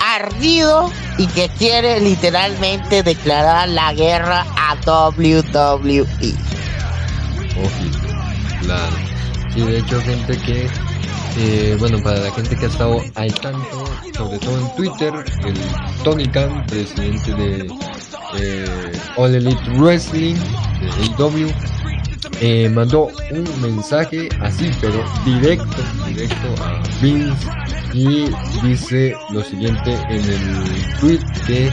[0.00, 6.34] ardido y que quiere literalmente declarar la guerra a WWE.
[7.62, 7.99] Ojito,
[8.70, 8.96] claro.
[9.52, 10.70] Sí, de hecho, gente que,
[11.36, 13.84] eh, bueno, para la gente que ha estado al tanto,
[14.16, 15.58] sobre todo en Twitter, el
[16.04, 17.72] Tony Khan, presidente de
[18.32, 20.36] eh, All Elite Wrestling,
[20.78, 21.48] de AEW,
[22.40, 27.48] eh, mandó un mensaje así, pero directo, directo a Vince
[27.92, 28.30] y
[28.62, 31.70] dice lo siguiente en el tweet que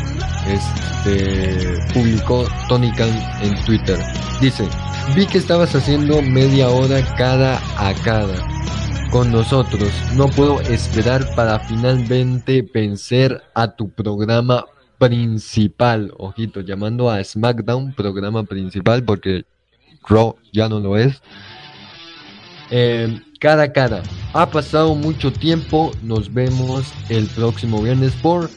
[0.47, 3.09] este, publicó Tony Khan
[3.41, 3.97] en Twitter.
[4.41, 4.67] Dice,
[5.15, 8.35] vi que estabas haciendo media hora cada a cada
[9.09, 9.91] con nosotros.
[10.15, 14.65] No puedo esperar para finalmente vencer a tu programa
[14.97, 16.13] principal.
[16.17, 19.45] Ojito, llamando a SmackDown programa principal porque
[20.07, 21.21] Raw ya no lo es.
[22.69, 24.03] Eh, cara a cara.
[24.33, 25.91] Ha pasado mucho tiempo.
[26.01, 28.49] Nos vemos el próximo viernes por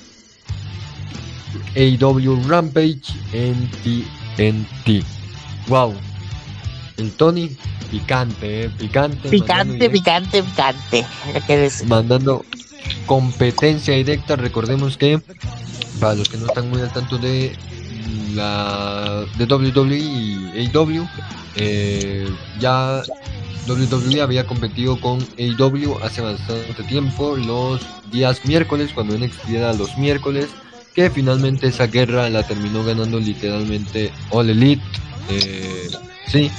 [1.76, 5.04] AW Rampage en TNT.
[5.68, 5.94] Wow.
[6.96, 7.56] El Tony,
[7.90, 9.28] picante, eh, picante.
[9.28, 11.06] Picante, picante, picante.
[11.86, 12.44] Mandando
[13.06, 14.36] competencia directa.
[14.36, 15.20] Recordemos que
[16.00, 17.56] para los que no están muy al tanto de
[18.34, 21.06] la de WWE y AEW,
[21.56, 22.28] eh,
[22.58, 23.02] ya
[23.68, 27.80] WWE había competido con AEW hace bastante tiempo, los
[28.10, 30.48] días miércoles, cuando NXT era los miércoles,
[30.94, 34.82] que finalmente esa guerra la terminó ganando literalmente All Elite.
[35.28, 35.88] eh,
[36.26, 36.50] sí,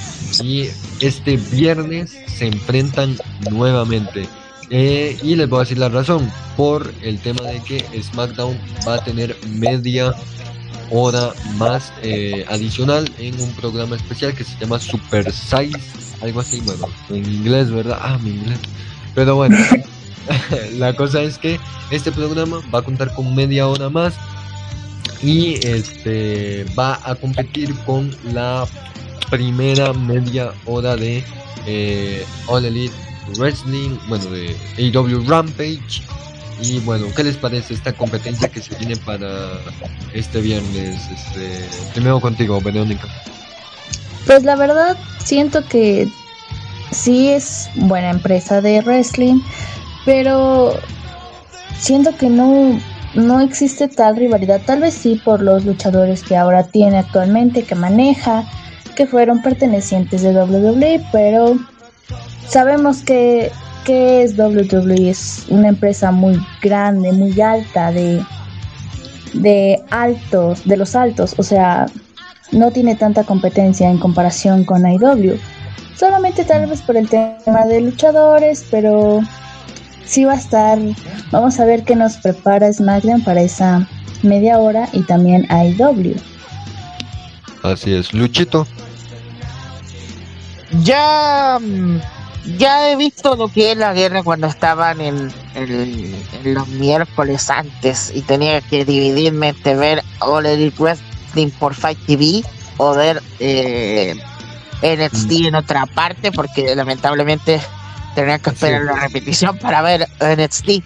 [0.42, 0.68] y
[1.00, 3.16] este viernes se enfrentan
[3.50, 4.28] nuevamente.
[4.70, 8.94] Eh, y les voy a decir la razón, por el tema de que SmackDown va
[8.94, 10.14] a tener media
[10.92, 15.78] hora más eh, adicional en un programa especial que se llama Super Size,
[16.20, 17.98] algo así, bueno, en inglés, ¿verdad?
[18.00, 18.58] Ah, mi inglés.
[19.14, 19.56] Pero bueno,
[20.74, 21.58] la cosa es que
[21.90, 24.14] este programa va a contar con media hora más
[25.22, 28.66] y este va a competir con la
[29.30, 31.24] primera media hora de
[31.66, 32.94] eh, All Elite
[33.38, 34.54] Wrestling, bueno, de
[34.94, 36.02] AW Rampage.
[36.62, 39.28] Y bueno, ¿qué les parece esta competencia que se viene para
[40.12, 41.00] este viernes?
[41.10, 43.08] Este, primero contigo, Verónica.
[44.26, 46.08] Pues la verdad, siento que
[46.92, 49.40] sí es buena empresa de wrestling,
[50.04, 50.78] pero
[51.78, 52.80] siento que no,
[53.14, 54.60] no existe tal rivalidad.
[54.64, 58.44] Tal vez sí por los luchadores que ahora tiene actualmente, que maneja,
[58.94, 61.58] que fueron pertenecientes de WWE, pero
[62.46, 63.50] sabemos que,
[63.84, 68.24] que es WWE, es una empresa muy grande, muy alta, de,
[69.34, 71.86] de altos, de los altos, o sea,
[72.52, 75.38] no tiene tanta competencia en comparación con IW.
[75.96, 79.20] Solamente tal vez por el tema de luchadores, pero
[80.04, 80.78] sí va a estar.
[81.30, 83.88] Vamos a ver qué nos prepara SmackDown para esa
[84.22, 86.16] media hora y también IW.
[87.62, 88.66] Así es, Luchito.
[90.82, 92.00] Ya, mm,
[92.58, 96.14] ya he visto lo que es la guerra cuando estaban en, en-
[96.44, 101.98] en los miércoles antes y tenía que dividirme entre ver All Elite Wrestling por Fight
[102.06, 102.42] TV
[102.78, 104.16] o ver eh,
[104.82, 107.60] NXT en otra parte, porque lamentablemente
[108.14, 110.82] tenía que esperar la repetición para ver NXT.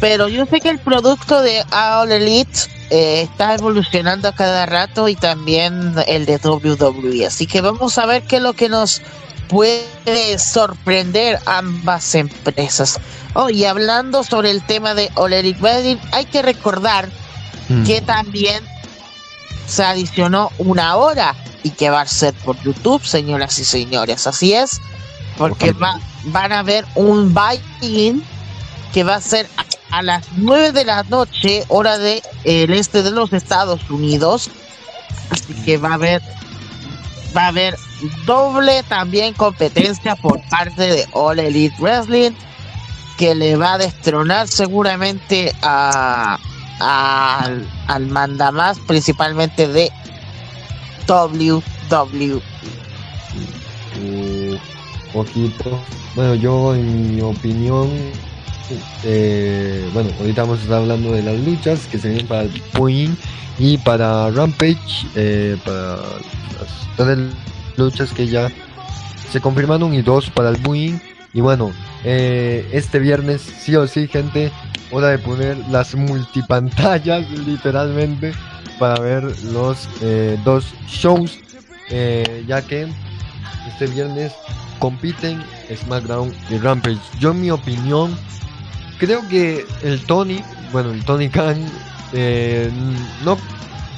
[0.00, 2.58] Pero yo sé que el producto de All Elite
[2.90, 7.26] eh, está evolucionando a cada rato y también el de WWE.
[7.26, 9.00] Así que vamos a ver qué es lo que nos
[9.48, 12.98] puede sorprender ambas empresas.
[13.34, 17.08] Oh, y hablando sobre el tema de Elite Wrestling, hay que recordar
[17.68, 17.84] Mm.
[17.84, 18.62] que también
[19.66, 24.26] se adicionó una hora y que va a ser por YouTube, señoras y señores.
[24.26, 24.78] Así es,
[25.38, 28.22] porque va- van a ver un buy-in
[28.92, 29.48] que va a ser
[29.90, 34.50] a, a las 9 de la noche, hora de el este de los Estados Unidos.
[35.30, 36.20] Así que va a haber
[37.36, 37.76] va a haber
[38.26, 42.32] doble también competencia por parte de All Elite Wrestling
[43.18, 46.38] que le va a destronar seguramente a,
[46.80, 49.90] al, al mandamás principalmente de
[51.08, 52.42] WWE.
[55.12, 55.80] Poquito.
[56.16, 57.90] Bueno, yo en mi opinión,
[59.04, 62.62] eh, bueno, ahorita vamos a estar hablando de las luchas que se vienen para el
[62.72, 63.18] Point
[63.58, 67.18] y para Rampage, eh, para las tres
[67.76, 68.50] luchas que ya
[69.30, 71.00] se confirmaron y dos para el Buin.
[71.32, 71.72] Y bueno,
[72.04, 74.50] eh, este viernes, sí o sí, gente,
[74.90, 78.32] hora de poner las multipantallas, literalmente,
[78.78, 81.38] para ver los eh, dos shows,
[82.46, 82.88] ya que
[83.68, 84.32] este viernes
[84.78, 85.42] compiten
[85.74, 87.00] SmackDown y Rampage.
[87.18, 88.16] Yo, en mi opinión,
[89.06, 90.42] creo que el Tony,
[90.72, 91.62] bueno, el Tony Khan,
[92.12, 92.70] eh,
[93.24, 93.36] no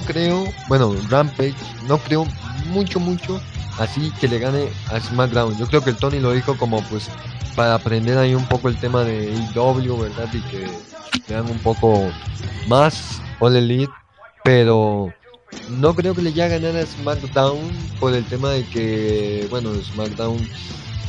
[0.05, 1.55] creo, bueno, Rampage,
[1.87, 2.27] no creo
[2.67, 3.41] mucho, mucho
[3.79, 5.57] así que le gane a SmackDown.
[5.59, 7.09] Yo creo que el Tony lo dijo como pues
[7.55, 10.29] para aprender ahí un poco el tema de AEW, ¿verdad?
[10.33, 10.67] Y que
[11.29, 12.11] le dan un poco
[12.67, 13.93] más All Elite,
[14.43, 15.13] pero
[15.69, 19.73] no creo que le llegue a ganar a SmackDown por el tema de que, bueno,
[19.83, 20.49] SmackDown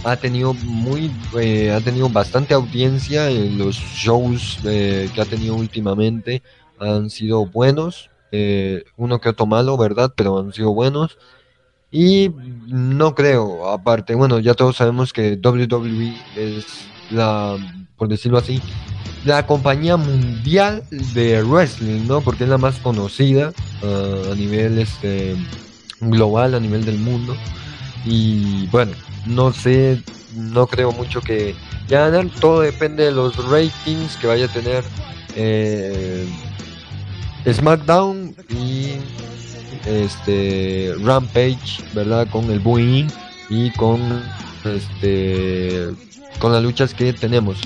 [0.04, 5.56] ha tenido muy, eh, ha tenido bastante audiencia en los shows eh, que ha tenido
[5.56, 6.42] últimamente,
[6.80, 10.14] han sido buenos, eh, uno que otro malo, ¿verdad?
[10.16, 11.18] Pero han sido buenos.
[11.90, 12.32] Y
[12.68, 16.66] no creo, aparte, bueno, ya todos sabemos que WWE es
[17.10, 17.56] la,
[17.96, 18.62] por decirlo así,
[19.24, 22.22] la compañía mundial de wrestling, ¿no?
[22.22, 25.36] Porque es la más conocida ah, a nivel este,
[26.02, 27.36] global, a nivel del mundo.
[28.10, 28.94] Y bueno,
[29.26, 30.02] no sé,
[30.34, 31.56] no creo mucho que
[31.90, 34.84] ganar, todo depende de los ratings que vaya a tener
[35.36, 36.26] eh,
[37.46, 38.94] SmackDown y
[39.86, 42.28] este Rampage, ¿verdad?
[42.30, 43.08] Con el Boeing
[43.50, 44.24] y con
[44.64, 45.90] este
[46.40, 47.58] con las luchas que tenemos.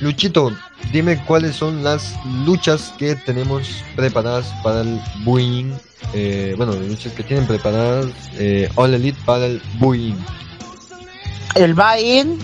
[0.00, 0.52] Luchito,
[0.92, 5.72] dime cuáles son las luchas que tenemos preparadas para el Boeing.
[6.12, 10.16] Eh, bueno, luchas que tienen preparadas eh, All Elite para el Boeing.
[11.54, 12.38] El buy-in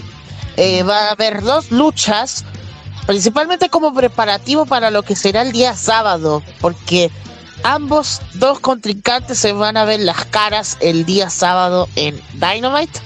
[0.57, 2.45] eh, va a haber dos luchas,
[3.07, 7.11] principalmente como preparativo para lo que será el día sábado, porque
[7.63, 13.01] ambos dos contrincantes se van a ver las caras el día sábado en Dynamite.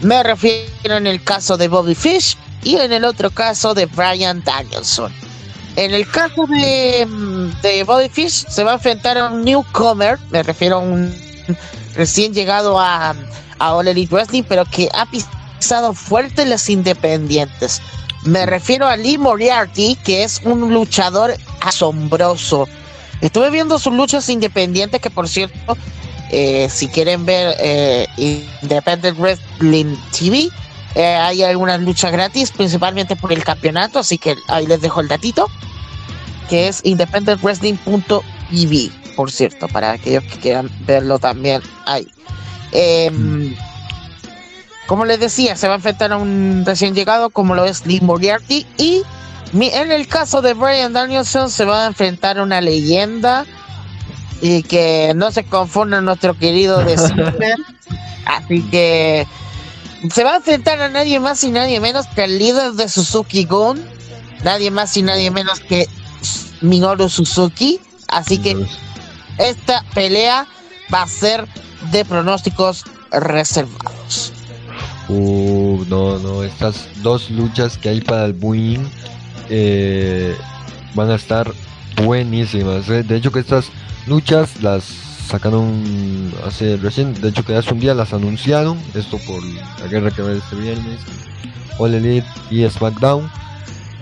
[0.00, 4.42] Me refiero en el caso de Bobby Fish y en el otro caso de Brian
[4.44, 5.12] Danielson.
[5.76, 10.18] En el caso de, mm, de Bobby Fish se va a enfrentar a un newcomer,
[10.30, 11.14] me refiero a un
[11.94, 13.14] recién llegado a,
[13.58, 17.80] a All Elite Wrestling, pero que ha pisado fuerte en las independientes.
[18.24, 22.68] Me refiero a Lee Moriarty, que es un luchador asombroso.
[23.20, 25.76] Estuve viendo sus luchas independientes, que por cierto,
[26.30, 30.50] eh, si quieren ver eh, Independent Wrestling TV,
[30.94, 35.08] eh, hay algunas luchas gratis, principalmente por el campeonato, así que ahí les dejo el
[35.08, 35.48] datito,
[36.48, 42.08] que es independentwrestling.tv, por cierto, para aquellos que quieran verlo también ahí.
[42.72, 43.54] Em,
[44.86, 48.00] como les decía, se va a enfrentar a un recién llegado como lo es Lee
[48.00, 49.02] Moriarty y
[49.52, 53.46] en el caso de Brian Danielson se va a enfrentar a una leyenda
[54.40, 56.94] y que no se confunda nuestro querido de.
[58.26, 59.26] Así que
[60.12, 63.44] se va a enfrentar a nadie más y nadie menos que el líder de Suzuki
[63.44, 63.84] Gun,
[64.44, 65.86] nadie más y nadie menos que
[66.60, 67.80] Minoru Suzuki.
[68.08, 68.56] Así que
[69.38, 70.46] esta pelea
[70.92, 71.46] va a ser
[71.92, 74.32] de pronósticos reservados.
[75.08, 78.84] Uh, no, no, estas dos luchas que hay para el Boeing
[79.48, 80.36] eh,
[80.94, 81.52] van a estar
[82.04, 82.88] buenísimas.
[82.90, 83.02] eh.
[83.02, 83.66] De hecho que estas
[84.06, 89.44] luchas las sacaron hace recién, de hecho que hace un día las anunciaron, esto por
[89.44, 91.00] la guerra que va a este viernes,
[91.78, 93.30] All Elite y SmackDown.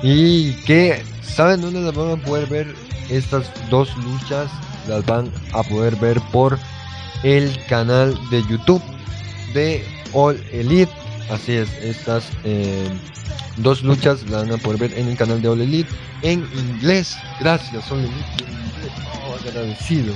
[0.02, 2.74] Y que, ¿saben dónde las van a poder ver?
[3.10, 4.50] Estas dos luchas
[4.88, 6.58] las van a poder ver por
[7.22, 8.82] el canal de YouTube
[9.52, 10.92] de All Elite.
[11.30, 12.88] Así es, estas eh,
[13.56, 15.90] dos luchas las van a poder ver en el canal de All Elite
[16.22, 17.16] en inglés.
[17.40, 19.15] Gracias, All Elite.
[19.36, 20.14] Agradecido.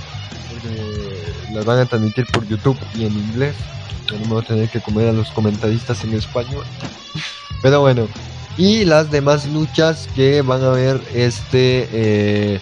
[0.50, 3.54] Porque las van a transmitir por YouTube y en inglés.
[4.10, 6.64] Ya no me voy a tener que comer a los comentaristas en español.
[7.62, 8.08] Pero bueno,
[8.56, 12.60] y las demás luchas que van a ver este eh,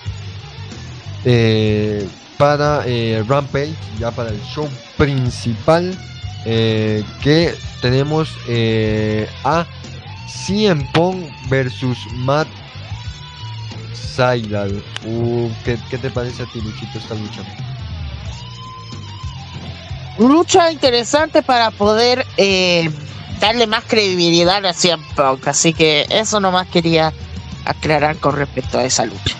[1.24, 5.96] eh, para eh, Rampage, ya para el show principal,
[6.44, 8.30] que tenemos
[9.44, 9.66] a
[10.46, 12.48] CM Punk versus Matt
[14.18, 14.82] Seidel.
[15.06, 17.40] Uh, ¿qué, ¿Qué te parece a ti, Luchito, esta lucha?
[20.18, 22.90] Lucha interesante para poder eh,
[23.40, 25.46] darle más credibilidad a CM Punk.
[25.46, 27.12] Así que eso nomás quería
[27.64, 29.36] aclarar con respecto a esa lucha.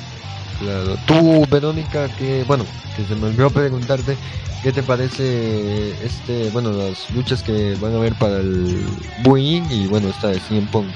[0.61, 0.97] Claro.
[1.09, 2.65] Tú, Verónica, que bueno,
[2.97, 4.17] que se me olvidó preguntarte,
[4.63, 8.87] ¿qué te parece este, bueno, las luchas que van a ver para el
[9.25, 10.87] Boeing y bueno, esta de CM Punk,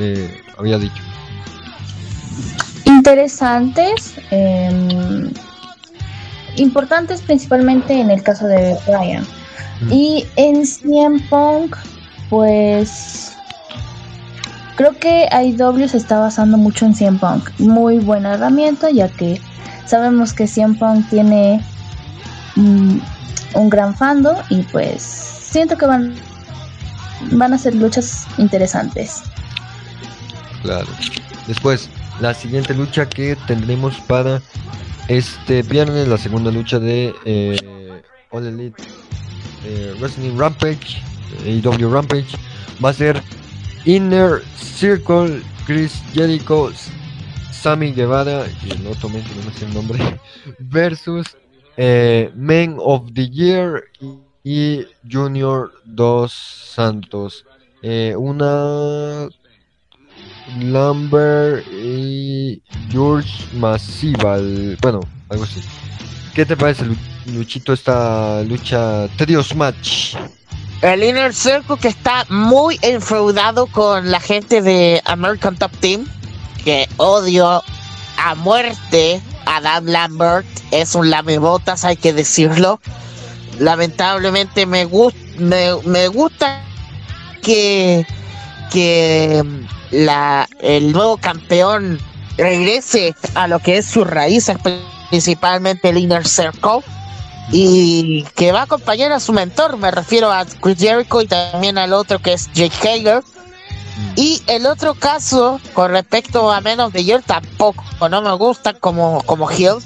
[0.00, 1.00] eh, había dicho.
[3.00, 5.30] Interesantes, em,
[6.56, 9.22] importantes principalmente en el caso de Brian.
[9.80, 9.90] Mm.
[9.90, 11.76] Y en CM Punk,
[12.28, 13.32] pues
[14.76, 17.48] creo que IW se está basando mucho en CM Punk.
[17.58, 19.40] Muy buena herramienta, ya que
[19.86, 21.64] sabemos que CM Punk tiene
[22.56, 22.98] mm,
[23.54, 26.14] un gran fando y pues siento que van
[27.32, 29.22] van a ser luchas interesantes.
[30.62, 30.88] Claro.
[31.46, 31.88] Después,
[32.20, 34.42] la siguiente lucha que tendremos para
[35.08, 38.82] este viernes, la segunda lucha de eh, All Elite
[39.64, 41.02] eh, Wrestling Rampage,
[41.44, 42.36] AEW Rampage,
[42.82, 43.22] va a ser
[43.84, 46.70] Inner Circle, Chris Jericho,
[47.50, 49.98] Sammy Guevara, y el otro que no me sé el nombre,
[50.58, 51.26] versus
[51.76, 53.84] eh, Men of the Year
[54.44, 57.44] y Junior Dos Santos.
[57.82, 59.28] Eh, una
[60.58, 64.76] Lumber y George Masival.
[64.80, 65.60] Bueno, algo así.
[66.34, 66.96] ¿Qué te parece, Lu-
[67.26, 70.14] Luchito, esta lucha Trios Match?
[70.82, 76.06] El Inner Circle que está muy enfeudado con la gente de American Top Team,
[76.64, 77.62] que odio
[78.16, 82.80] a muerte a Dan Lambert, es un lamebotas, hay que decirlo.
[83.58, 84.86] Lamentablemente me,
[85.84, 86.62] me gusta
[87.42, 88.06] que,
[88.70, 89.42] que
[89.90, 91.98] la, el nuevo campeón
[92.36, 94.56] regrese a lo que es sus raíces,
[95.10, 96.80] principalmente el Inner Circle
[97.52, 101.78] y que va a acompañar a su mentor, me refiero a Chris Jericho y también
[101.78, 103.22] al otro que es Jake Hager.
[104.16, 109.22] Y el otro caso, con respecto a menos de Year, tampoco, no me gusta como,
[109.26, 109.76] como heel.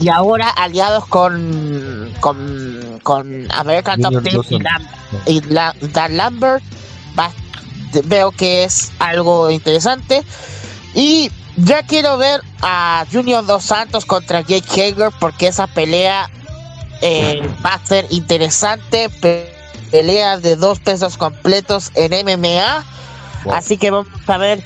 [0.00, 4.58] Y ahora aliados con, con, con American Top Team y.
[4.58, 4.88] Lam-
[5.26, 6.64] y La- Dan Lambert,
[7.18, 7.32] va-
[8.04, 10.22] veo que es algo interesante.
[10.94, 16.30] Y ya quiero ver a Junior Dos Santos contra Jake Hager porque esa pelea
[17.02, 19.08] eh, va a ser interesante.
[19.20, 19.54] pe-
[19.90, 22.84] pelea de dos pesos completos en MMA.
[23.44, 23.54] Wow.
[23.54, 24.62] Así que vamos a ver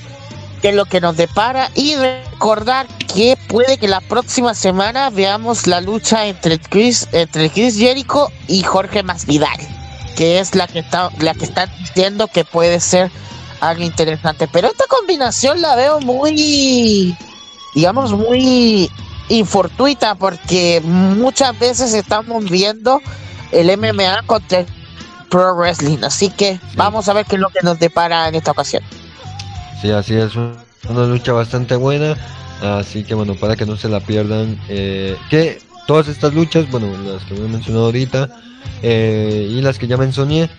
[0.61, 1.69] qué es lo que nos depara.
[1.75, 7.77] Y recordar que puede que la próxima semana veamos la lucha entre Chris, entre Chris
[7.77, 9.57] Jericho y Jorge Masvidal.
[10.15, 13.11] Que es la que está, la que están diciendo que puede ser
[13.61, 14.47] algo interesante.
[14.47, 17.17] Pero esta combinación la veo muy,
[17.73, 18.89] digamos, muy
[19.29, 22.99] infortuita porque muchas veces estamos viendo
[23.51, 24.65] el MMA contra el
[25.29, 25.99] Pro Wrestling.
[26.03, 28.83] Así que vamos a ver qué es lo que nos depara en esta ocasión.
[29.81, 30.57] Sí, así es, un-
[30.89, 32.15] una lucha bastante buena.
[32.61, 36.87] Así que bueno, para que no se la pierdan, eh, que todas estas luchas, bueno,
[36.97, 38.29] las que me he mencionado ahorita
[38.81, 40.49] eh, y las que ya mencioné,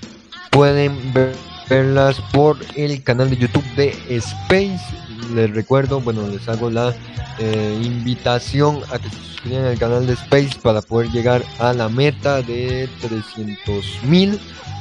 [0.50, 1.34] pueden ver-
[1.68, 4.80] verlas por el canal de YouTube de Space.
[5.34, 6.94] Les recuerdo, bueno, les hago la
[7.38, 11.88] eh, invitación a que se suscriban al canal de Space para poder llegar a la
[11.88, 14.38] meta de 300 mil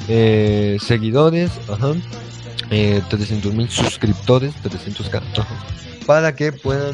[0.10, 1.52] eh, seguidores.
[1.72, 1.94] Ajá.
[2.70, 5.56] Eh, 300 mil suscriptores, 300k, ajá,
[6.08, 6.94] para que puedan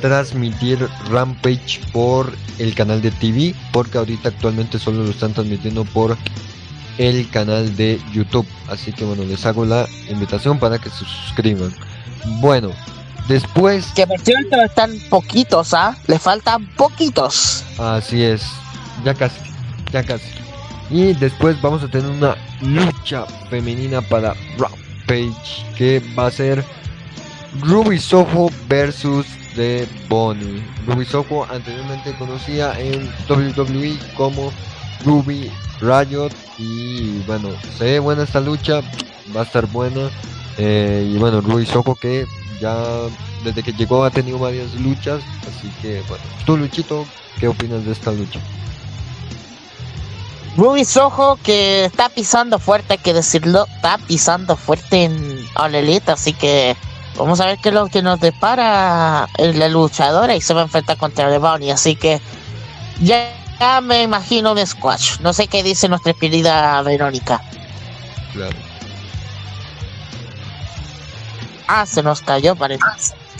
[0.00, 6.16] transmitir Rampage por el canal de TV, porque ahorita actualmente solo lo están transmitiendo por
[6.98, 8.46] el canal de YouTube.
[8.68, 11.72] Así que bueno, les hago la invitación para que se suscriban.
[12.40, 12.72] Bueno,
[13.28, 15.96] después, Que por cierto están poquitos, ¿ah?
[16.06, 17.64] Le faltan poquitos.
[17.78, 18.42] así es,
[19.04, 19.38] ya casi,
[19.92, 20.26] ya casi.
[20.90, 26.64] Y después vamos a tener una lucha femenina para Rampage, que va a ser
[27.60, 29.26] Ruby Soho versus
[29.58, 30.62] The Bonnie.
[30.86, 34.52] Ruby Soho anteriormente conocida en WWE como
[35.04, 35.50] Ruby
[35.80, 38.82] Riot y bueno, se ve buena esta lucha,
[39.34, 40.10] va a estar buena.
[40.58, 42.24] Eh, y bueno, Ruiz Ojo que
[42.60, 42.76] ya
[43.42, 47.04] desde que llegó ha tenido varias luchas, así que bueno, tú Luchito,
[47.40, 48.38] ¿qué opinas de esta lucha?
[50.56, 55.74] Ruby Soho que está pisando fuerte, hay que decirlo, está pisando fuerte en All
[56.06, 56.76] así que
[57.16, 60.64] vamos a ver qué es lo que nos depara la luchadora y se va a
[60.64, 62.20] enfrentar contra Bonnie, así que
[63.00, 65.18] ya, ya me imagino un squash.
[65.20, 67.40] No sé qué dice nuestra querida Verónica.
[68.32, 68.56] Claro.
[71.66, 72.82] Ah, se nos cayó, parece.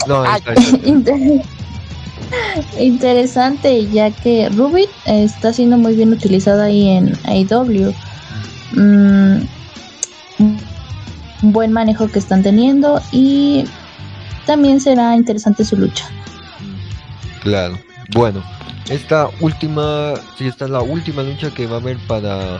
[0.07, 0.41] No, Ay.
[2.79, 7.93] Interesante, ya que Ruby está siendo muy bien utilizada ahí en AEW.
[8.73, 9.47] Mm,
[11.41, 13.65] buen manejo que están teniendo y
[14.45, 16.05] también será interesante su lucha.
[17.41, 17.79] Claro.
[18.13, 18.43] Bueno,
[18.89, 22.59] esta última, sí, esta es la última lucha que va a haber para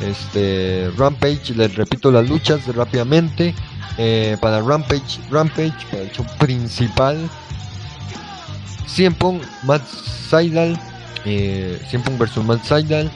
[0.00, 1.54] este Rampage.
[1.54, 3.54] Les repito las luchas rápidamente.
[4.00, 7.28] Eh, para Rampage, Rampage, para el show principal.
[8.86, 9.82] CM Punk, Matt
[10.30, 10.78] Seidel,
[11.24, 13.10] eh, Punk versus Matt Seidel.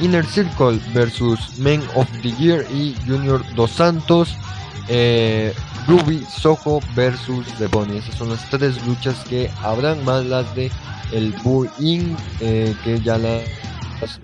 [0.00, 4.36] Inner Circle versus Men of the Year y Junior Dos Santos.
[4.88, 5.54] Eh,
[5.86, 7.98] Ruby Soho versus The Bunny.
[7.98, 10.70] Esas son las tres luchas que habrán, más las de
[11.12, 13.44] el Bullying eh, que ya las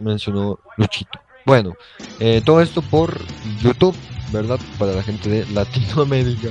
[0.01, 1.19] mencionó Luchito.
[1.47, 1.75] Bueno,
[2.19, 3.19] eh, todo esto por
[3.63, 3.97] YouTube,
[4.33, 4.59] ¿verdad?
[4.79, 6.49] Para la gente de Latinoamérica.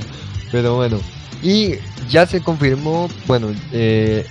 [0.51, 0.99] Pero bueno,
[1.41, 1.75] y
[2.09, 4.25] ya se confirmó, bueno, eh,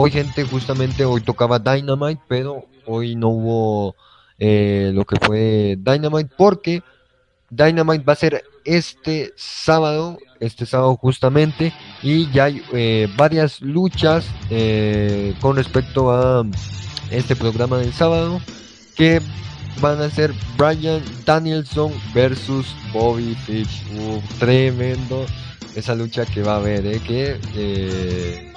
[0.00, 3.96] hoy gente justamente hoy tocaba Dynamite, pero hoy no hubo
[4.38, 6.82] eh, lo que fue Dynamite porque
[7.50, 11.72] Dynamite va a ser este sábado, este sábado justamente,
[12.02, 16.44] y ya hay eh, varias luchas eh, con respecto a
[17.10, 18.40] este programa del sábado
[18.94, 19.20] que
[19.80, 23.82] van a ser Brian Danielson versus Bobby Fish.
[24.38, 25.24] Tremendo
[25.74, 28.52] esa lucha que va a haber, eh, que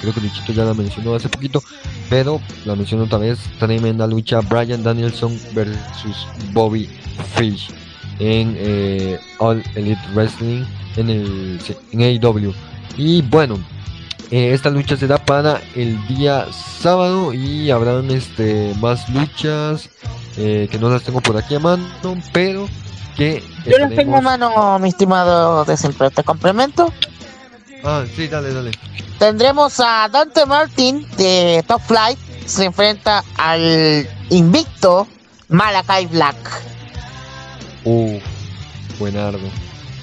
[0.00, 1.62] creo que Luchito ya la mencionó hace poquito,
[2.10, 6.88] pero la menciono otra vez, tremenda lucha Brian Danielson versus Bobby
[7.34, 7.70] Fish
[8.18, 10.64] en eh, All Elite Wrestling
[10.96, 11.60] en el
[11.92, 12.54] en AEW.
[12.96, 13.58] Y bueno,
[14.30, 19.90] eh, esta lucha será para el día sábado y habrán este más luchas
[20.36, 21.84] eh, que no las tengo por aquí a mano,
[22.32, 22.68] pero
[23.16, 26.10] que Yo las tengo a mano, mi estimado Desempleo.
[26.10, 26.92] ¿Te complemento?
[27.84, 28.70] Ah, sí, dale, dale.
[29.18, 32.18] Tendremos a Dante Martin de Top Flight.
[32.46, 35.06] Se enfrenta al invicto
[35.48, 36.36] Malakai Black.
[37.84, 38.18] Uh,
[38.98, 39.50] buenardo.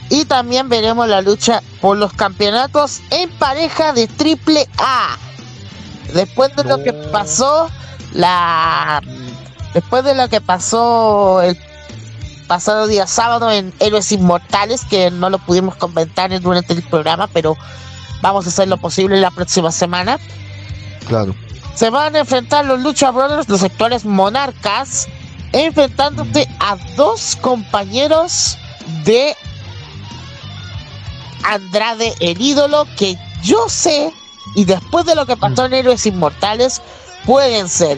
[0.09, 5.17] Y también veremos la lucha por los campeonatos en pareja de triple A.
[6.13, 7.69] Después de lo que pasó,
[8.13, 9.01] la
[9.73, 11.57] después de lo que pasó el
[12.51, 17.55] pasado día sábado en Héroes Inmortales, que no lo pudimos comentar durante el programa, pero
[18.21, 20.19] vamos a hacer lo posible la próxima semana.
[21.07, 21.33] Claro.
[21.75, 25.07] Se van a enfrentar los Lucha Brothers, los actuales monarcas,
[25.53, 28.57] enfrentándose a dos compañeros
[29.05, 29.33] de
[31.45, 34.11] Andrade el ídolo que yo sé
[34.57, 36.81] y después de lo que pasó en Héroes Inmortales
[37.25, 37.97] pueden ser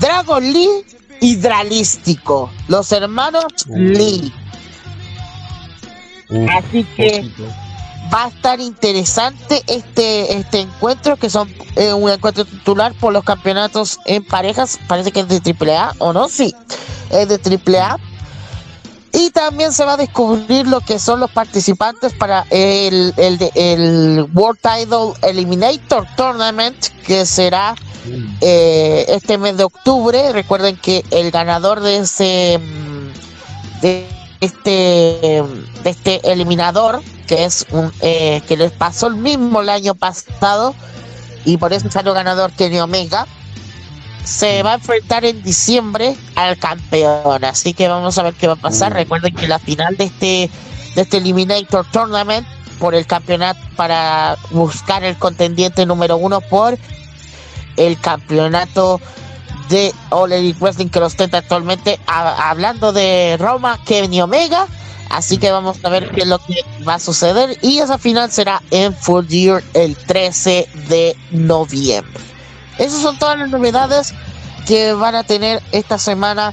[0.00, 0.84] Dragon Lee
[1.20, 3.76] y Dralístico, los hermanos Uh.
[3.78, 4.32] Lee.
[6.30, 7.44] Uh, Así que poquito.
[8.12, 13.24] va a estar interesante este este encuentro que son eh, un encuentro titular por los
[13.24, 16.54] campeonatos en parejas parece que es de AAA o no sí
[17.10, 17.98] es de AAA
[19.14, 24.28] y también se va a descubrir lo que son los participantes para el, el, el
[24.34, 27.74] World Title Eliminator Tournament que será
[28.06, 30.32] Mm, eh, este mes de octubre.
[30.32, 32.60] Recuerden que el ganador de ese
[33.80, 34.06] de
[34.40, 35.42] este
[35.82, 40.74] de este eliminador, que es un eh, que les pasó el mismo el año pasado
[41.44, 43.26] y por eso salió ganador Kenny Omega,
[44.24, 47.44] se va a enfrentar en diciembre al campeón.
[47.44, 48.92] Así que vamos a ver qué va a pasar.
[48.92, 48.96] Uh.
[48.96, 50.50] Recuerden que la final de este
[50.94, 52.46] de este Eliminator Tournament
[52.78, 56.78] por el campeonato para buscar el contendiente número uno por
[57.76, 59.00] el campeonato
[59.68, 64.66] de All Elite Wrestling que lo ostenta actualmente a- hablando de Roma Kenny Omega
[65.10, 68.30] así que vamos a ver qué es lo que va a suceder y esa final
[68.30, 72.20] será en Full Year el 13 de noviembre
[72.78, 74.14] esas son todas las novedades
[74.66, 76.52] que van a tener esta semana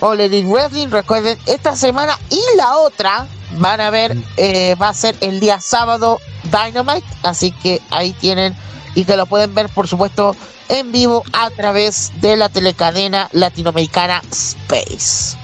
[0.00, 3.26] All Elite Wrestling recuerden esta semana y la otra
[3.58, 8.54] van a ver eh, va a ser el día sábado Dynamite así que ahí tienen
[8.96, 10.34] y que lo pueden ver, por supuesto,
[10.68, 15.36] en vivo a través de la telecadena latinoamericana Space.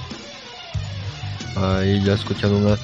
[1.55, 2.77] Ahí ya escucharon a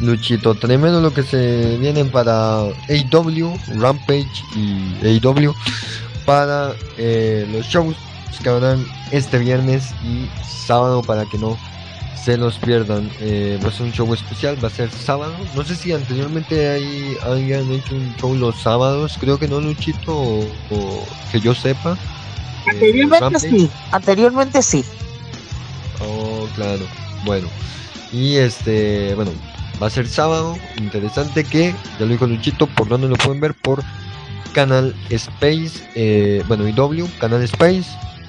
[0.00, 0.54] Luchito.
[0.54, 4.26] Tremendo lo que se vienen para AW, Rampage
[4.56, 5.54] y AW
[6.26, 7.96] para eh, los shows
[8.42, 11.56] que habrán este viernes y sábado para que no
[12.22, 13.08] se los pierdan.
[13.20, 15.32] Eh, va a ser un show especial, va a ser sábado.
[15.54, 20.12] No sé si anteriormente hay, hayan hecho un show los sábados, creo que no, Luchito,
[20.12, 21.92] o, que yo sepa.
[21.92, 24.84] Eh, anteriormente sí, anteriormente sí.
[26.00, 26.84] Oh, claro.
[27.24, 27.48] Bueno,
[28.12, 29.30] y este, bueno,
[29.80, 30.56] va a ser sábado.
[30.76, 33.84] Interesante que, ya lo dijo Luchito, por donde lo pueden ver, por
[34.56, 37.84] Canal Space, eh, bueno, IW, Canal Space,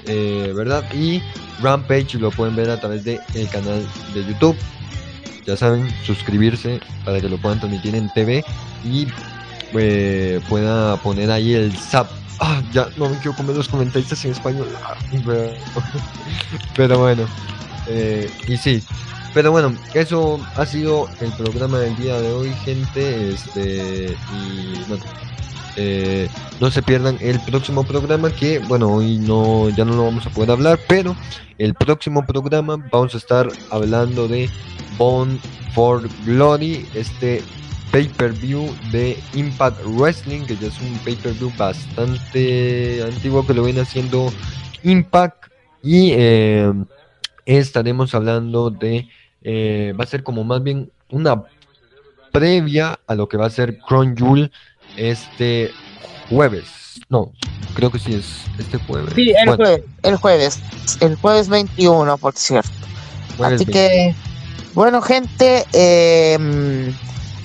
[0.06, 0.84] eh, ¿verdad?
[0.92, 1.22] Y
[1.62, 4.54] Rampage lo pueden ver a través del el canal de YouTube.
[5.46, 8.44] Ya saben, suscribirse para que lo puedan transmitir en TV
[8.84, 9.08] y
[9.72, 12.10] eh, pueda poner ahí el zap.
[12.40, 14.68] Ah, ya no me quiero comer los comentaristas en español.
[14.84, 14.98] Ah,
[16.76, 17.26] pero bueno,
[17.86, 18.82] eh, y sí,
[19.32, 23.30] pero bueno, eso ha sido el programa del día de hoy, gente.
[23.30, 25.04] Este, y bueno,
[25.80, 26.28] eh,
[26.60, 30.30] no se pierdan el próximo programa que, bueno, hoy no, ya no lo vamos a
[30.30, 31.14] poder hablar, pero
[31.56, 34.50] el próximo programa vamos a estar hablando de
[34.96, 35.38] Bone
[35.74, 37.42] for Glory, este
[37.92, 44.32] pay-per-view de Impact Wrestling, que ya es un pay-per-view bastante antiguo que lo viene haciendo
[44.82, 45.44] Impact
[45.82, 46.72] y eh,
[47.46, 49.08] estaremos hablando de,
[49.42, 51.44] eh, va a ser como más bien una
[52.32, 54.50] previa a lo que va a ser Crown Jewel
[54.96, 55.72] este
[56.28, 56.66] jueves.
[57.08, 57.32] No,
[57.74, 59.12] creo que sí es este jueves.
[59.14, 60.58] Sí, el, jueves, el jueves.
[61.00, 62.70] El jueves 21, por cierto.
[63.42, 64.14] Así que,
[64.74, 66.92] bueno, gente, em,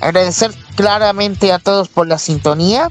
[0.02, 2.89] agradecer claramente a todos por la sintonía.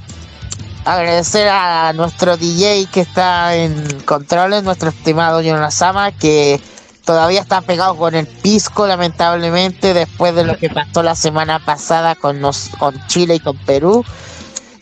[0.84, 5.40] Agradecer a nuestro DJ que está en controles, nuestro estimado
[5.70, 6.60] Sama que
[7.04, 12.14] todavía está pegado con el pisco, lamentablemente, después de lo que pasó la semana pasada
[12.14, 14.04] con, nos, con Chile y con Perú.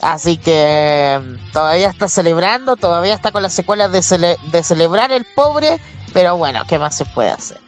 [0.00, 5.24] Así que mm, todavía está celebrando, todavía está con las secuelas de, de celebrar el
[5.34, 5.80] pobre,
[6.12, 7.58] pero bueno, ¿qué más se puede hacer?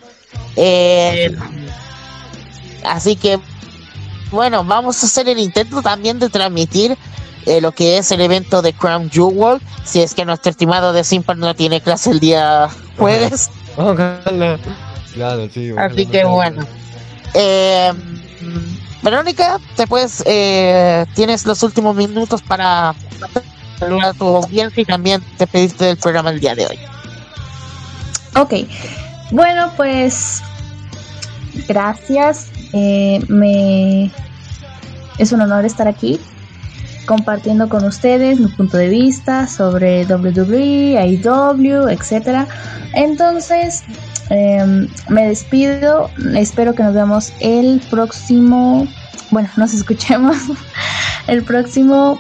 [0.57, 1.35] Eh,
[2.85, 3.39] así que,
[4.31, 6.97] bueno, vamos a hacer el intento también de transmitir
[7.47, 11.05] eh, lo que es el evento de Crown Jewel, si es que nuestro estimado de
[11.05, 13.51] Simple no tiene clase el día jueves.
[15.15, 15.73] Claro, sí.
[15.77, 16.65] Así que bueno.
[17.35, 17.93] Eh,
[19.03, 22.95] Verónica, te puedes, eh, tienes los últimos minutos para
[23.79, 26.79] saludar a tu audiencia y también te pediste del programa el día de hoy.
[28.37, 28.55] Ok,
[29.33, 30.43] bueno, pues
[31.69, 32.49] gracias.
[32.73, 34.11] Eh, me
[35.19, 36.19] es un honor estar aquí
[37.07, 42.47] compartiendo con ustedes mi punto de vista sobre WWE, AEW, etcétera.
[42.95, 43.83] Entonces,
[44.35, 48.89] Em, me despido, espero que nos veamos el próximo,
[49.31, 50.39] bueno, nos escuchemos
[51.27, 52.19] el próximo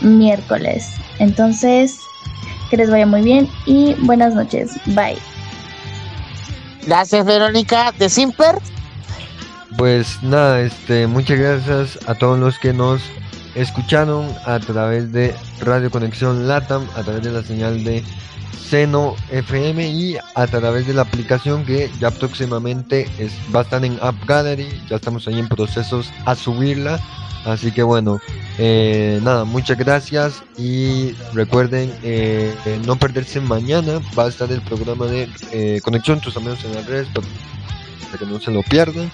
[0.00, 0.88] miércoles.
[1.18, 2.00] Entonces,
[2.70, 4.72] que les vaya muy bien y buenas noches.
[4.86, 5.18] Bye.
[6.86, 8.56] Gracias, Verónica de Simper.
[9.76, 13.02] Pues nada, este, muchas gracias a todos los que nos
[13.54, 18.02] escucharon a través de Radio Conexión Latam, a través de la señal de
[18.70, 23.84] Seno FM y a través de la aplicación que ya próximamente es, va a estar
[23.84, 27.00] en App Gallery, ya estamos ahí en procesos a subirla.
[27.44, 28.20] Así que bueno,
[28.58, 35.06] eh, nada, muchas gracias y recuerden eh, no perderse mañana, va a estar el programa
[35.06, 39.10] de eh, Conexión Tus Amigos en la Red, para que no se lo pierdan.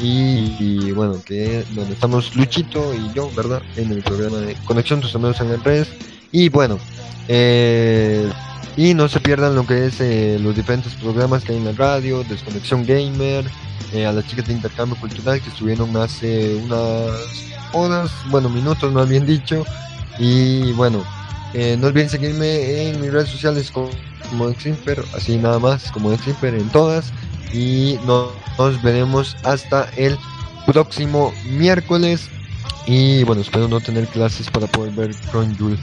[0.00, 3.62] Y, bueno, que donde estamos Luchito y yo, ¿verdad?
[3.76, 5.86] En el programa de Conexión Tus Amigos en la Red.
[6.30, 6.78] Y bueno,
[7.26, 8.30] eh,
[8.76, 11.72] y no se pierdan lo que es eh, los diferentes programas que hay en la
[11.72, 13.44] radio, Desconexión Gamer,
[13.92, 17.10] eh, a las chicas de intercambio cultural que estuvieron hace unas
[17.72, 19.64] horas, bueno, minutos más bien dicho.
[20.20, 21.04] Y bueno,
[21.78, 23.90] no olviden seguirme en mis redes sociales como,
[24.30, 24.48] como
[25.14, 27.12] así nada más, como Eximper en todas.
[27.52, 30.16] Y nos, veremos hasta el
[30.66, 32.28] próximo miércoles.
[32.86, 35.54] Y bueno, espero no tener clases para poder ver Cron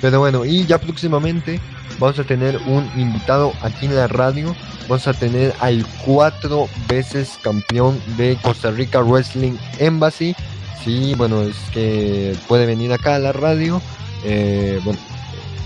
[0.00, 1.60] Pero bueno, y ya próximamente
[1.98, 4.54] vamos a tener un invitado aquí en la radio.
[4.88, 10.34] Vamos a tener al cuatro veces campeón de Costa Rica Wrestling Embassy.
[10.82, 13.80] Sí, bueno, es que puede venir acá a la radio.
[14.24, 14.98] Eh, bueno,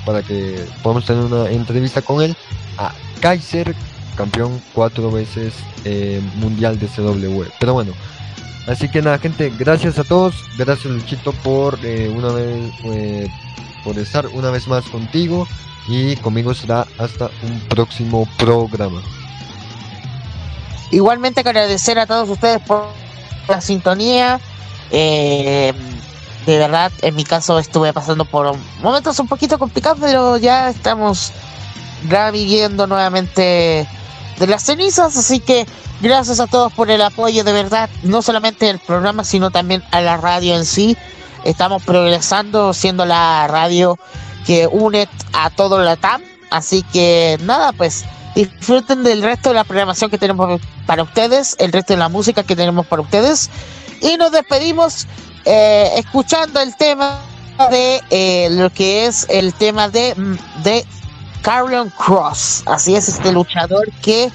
[0.05, 2.37] para que podamos tener una entrevista con él.
[2.79, 3.75] A Kaiser,
[4.19, 5.55] campeón cuatro veces
[5.85, 7.45] eh, mundial de CW.
[7.59, 7.93] Pero bueno,
[8.67, 10.35] así que nada, gente, gracias a todos.
[10.59, 12.75] Gracias, Luchito, por eh, una vez
[13.85, 15.47] por estar una vez más contigo
[15.87, 19.01] y conmigo será hasta un próximo programa.
[20.91, 22.89] Igualmente agradecer a todos ustedes por
[23.47, 24.41] la sintonía.
[24.91, 25.73] Eh,
[26.45, 31.33] de verdad, en mi caso estuve pasando por momentos un poquito complicados, pero ya estamos
[32.09, 33.87] reviviendo nuevamente
[34.39, 35.67] de las cenizas, así que
[36.01, 40.01] gracias a todos por el apoyo, de verdad, no solamente el programa, sino también a
[40.01, 40.97] la radio en sí.
[41.45, 43.99] Estamos progresando, siendo la radio
[44.47, 49.65] que une a todo la TAM, así que nada, pues disfruten del resto de la
[49.65, 53.51] programación que tenemos para ustedes, el resto de la música que tenemos para ustedes,
[54.01, 55.07] y nos despedimos
[55.45, 57.21] eh, escuchando el tema
[57.71, 60.15] de eh, lo que es el tema de,
[60.63, 60.87] de
[61.43, 62.63] Carrion Cross.
[62.67, 64.31] Así es, este luchador que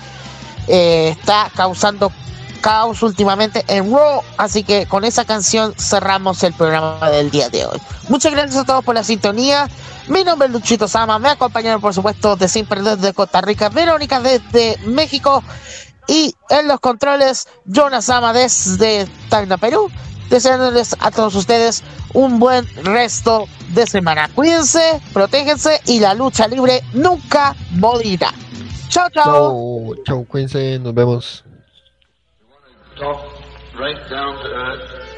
[0.67, 2.11] eh, está causando
[2.61, 4.21] caos últimamente en Raw.
[4.37, 7.79] Así que con esa canción cerramos el programa del día de hoy.
[8.09, 9.69] Muchas gracias a todos por la sintonía.
[10.07, 11.19] Mi nombre es Luchito Sama.
[11.19, 15.43] Me acompañaron, por supuesto, de Sin Perder de Costa Rica, Verónica desde México.
[16.07, 19.89] Y en los controles, Jonas Sama desde Tacna, Perú
[20.29, 24.29] deseándoles a todos ustedes un buen resto de semana.
[24.33, 28.31] Cuídense, protéjense y la lucha libre nunca morirá.
[28.89, 29.95] Chao, chao.
[30.05, 31.43] Chao, cuídense, nos vemos.
[33.75, 35.12] right down to earth.